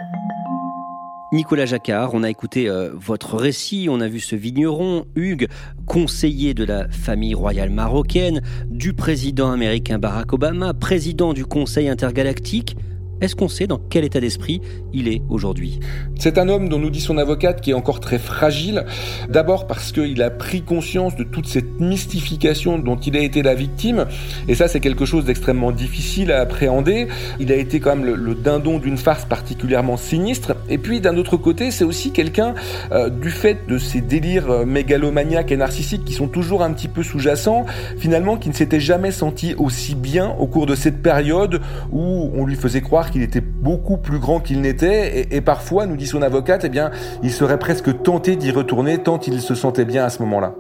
Nicolas 1.34 1.66
Jacquard, 1.66 2.13
on 2.13 2.24
a 2.24 2.30
écouté 2.30 2.70
euh, 2.70 2.92
votre 2.94 3.36
récit, 3.36 3.88
on 3.90 4.00
a 4.00 4.08
vu 4.08 4.22
ce 4.22 4.38
vigneron, 4.38 5.06
Hugues, 5.16 5.50
conseiller 5.86 6.54
de 6.54 6.63
la 6.63 6.88
famille 6.88 7.34
royale 7.34 7.70
marocaine, 7.70 8.42
du 8.68 8.94
président 8.94 9.52
américain 9.52 10.00
Barack 10.00 10.32
Obama, 10.32 10.74
président 10.74 11.34
du 11.34 11.46
Conseil 11.46 11.90
intergalactique. 11.90 12.78
Est-ce 13.19 13.36
qu'on 13.36 13.47
sait 13.47 13.65
dans 13.65 13.80
quel 13.89 14.06
état 14.06 14.19
d'esprit 14.19 14.62
il 14.93 15.08
est 15.08 15.23
aujourd'hui? 15.30 15.80
C'est 16.19 16.38
un 16.38 16.49
homme 16.49 16.69
dont 16.69 16.77
nous 16.77 16.91
dit 16.91 17.01
son 17.01 17.17
avocate 17.17 17.62
qui 17.62 17.71
est 17.71 17.73
encore 17.73 17.99
très 17.99 18.19
fragile. 18.19 18.86
D'abord 19.27 19.65
parce 19.65 19.91
qu'il 19.91 20.21
a 20.21 20.30
pris 20.30 20.62
conscience 20.62 21.15
de 21.15 21.23
toute 21.23 21.47
cette 21.47 21.80
mystification 21.80 22.77
dont 22.77 22.95
il 22.95 23.17
a 23.17 23.21
été 23.21 23.41
la 23.41 23.56
victime. 23.56 24.06
Et 24.47 24.53
ça, 24.53 24.67
c'est 24.67 24.80
quelque 24.80 25.06
chose 25.06 25.25
d'extrêmement 25.25 25.71
difficile 25.71 26.32
à 26.32 26.41
appréhender. 26.41 27.08
Il 27.39 27.51
a 27.51 27.56
été 27.56 27.80
quand 27.80 27.95
même 27.95 28.06
le, 28.06 28.36
dindon 28.36 28.77
d'une 28.77 28.97
farce 28.97 29.25
particulièrement 29.25 29.97
sinistre. 29.97 30.56
Et 30.69 30.77
puis, 30.77 31.01
d'un 31.01 31.17
autre 31.17 31.38
côté, 31.38 31.71
c'est 31.71 31.84
aussi 31.84 32.12
quelqu'un, 32.12 32.53
euh, 32.91 33.10
du 33.10 33.32
fait 33.32 33.67
de 33.67 33.80
ses 33.80 34.01
délires 34.01 34.51
euh, 34.51 34.65
mégalomaniaques 34.65 35.51
et 35.51 35.58
narcissiques 35.58 36.06
qui 36.06 36.13
sont 36.13 36.27
toujours 36.27 36.62
un 36.62 36.71
petit 36.71 36.88
peu 36.88 37.01
sous-jacents, 37.01 37.65
finalement, 37.97 38.38
qui 38.38 38.49
ne 38.49 38.53
s'était 38.53 38.80
jamais 38.80 39.12
senti 39.12 39.56
aussi 39.56 39.95
bien 39.95 40.36
au 40.39 40.45
cours 40.45 40.67
de 40.67 40.75
cette 40.75 41.01
période 41.01 41.62
où 41.91 42.32
on 42.36 42.45
lui 42.45 42.56
faisait 42.56 42.82
croire 42.82 43.07
qu'il 43.12 43.22
était 43.22 43.41
beaucoup 43.41 43.98
plus 43.98 44.20
grand 44.20 44.39
qu'il 44.39 44.62
n'était, 44.62 45.28
et, 45.36 45.41
parfois, 45.41 45.86
nous 45.86 45.96
dit 45.96 46.08
son 46.08 46.22
avocate, 46.22 46.63
eh 46.65 46.70
bien, 46.70 46.91
il 47.24 47.32
serait 47.32 47.60
presque 47.60 48.02
tenté 48.04 48.36
d'y 48.36 48.52
retourner 48.52 49.00
tant 49.00 49.20
il 49.20 49.41
se 49.41 49.56
sentait 49.56 49.86
bien 49.86 50.06
à 50.06 50.10
ce 50.10 50.22
moment-là. 50.24 50.54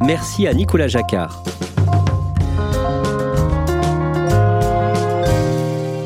Merci 0.00 0.46
à 0.46 0.54
Nicolas 0.54 0.88
Jacquard. 0.88 1.42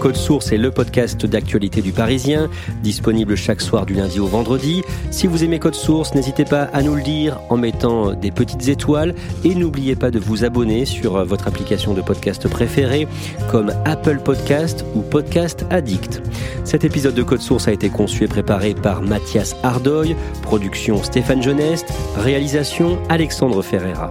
Code 0.02 0.16
Source 0.16 0.50
est 0.50 0.56
le 0.56 0.72
podcast 0.72 1.24
d'actualité 1.26 1.80
du 1.80 1.92
Parisien, 1.92 2.50
disponible 2.82 3.36
chaque 3.36 3.60
soir 3.60 3.86
du 3.86 3.94
lundi 3.94 4.18
au 4.18 4.26
vendredi. 4.26 4.82
Si 5.12 5.28
vous 5.28 5.44
aimez 5.44 5.60
Code 5.60 5.76
Source, 5.76 6.12
n'hésitez 6.16 6.44
pas 6.44 6.64
à 6.72 6.82
nous 6.82 6.96
le 6.96 7.02
dire 7.02 7.38
en 7.50 7.56
mettant 7.56 8.12
des 8.12 8.32
petites 8.32 8.66
étoiles 8.66 9.14
et 9.44 9.54
n'oubliez 9.54 9.94
pas 9.94 10.10
de 10.10 10.18
vous 10.18 10.44
abonner 10.44 10.86
sur 10.86 11.24
votre 11.24 11.46
application 11.46 11.94
de 11.94 12.00
podcast 12.00 12.48
préférée 12.48 13.06
comme 13.48 13.72
Apple 13.84 14.18
Podcast 14.18 14.84
ou 14.96 15.02
Podcast 15.02 15.64
Addict. 15.70 16.20
Cet 16.64 16.82
épisode 16.82 17.14
de 17.14 17.22
Code 17.22 17.40
Source 17.40 17.68
a 17.68 17.72
été 17.72 17.88
conçu 17.88 18.24
et 18.24 18.28
préparé 18.28 18.74
par 18.74 19.02
Mathias 19.02 19.54
Ardoy, 19.62 20.16
production 20.42 21.00
Stéphane 21.04 21.44
Genest, 21.44 21.86
réalisation 22.16 22.98
Alexandre 23.08 23.62
Ferreira. 23.62 24.10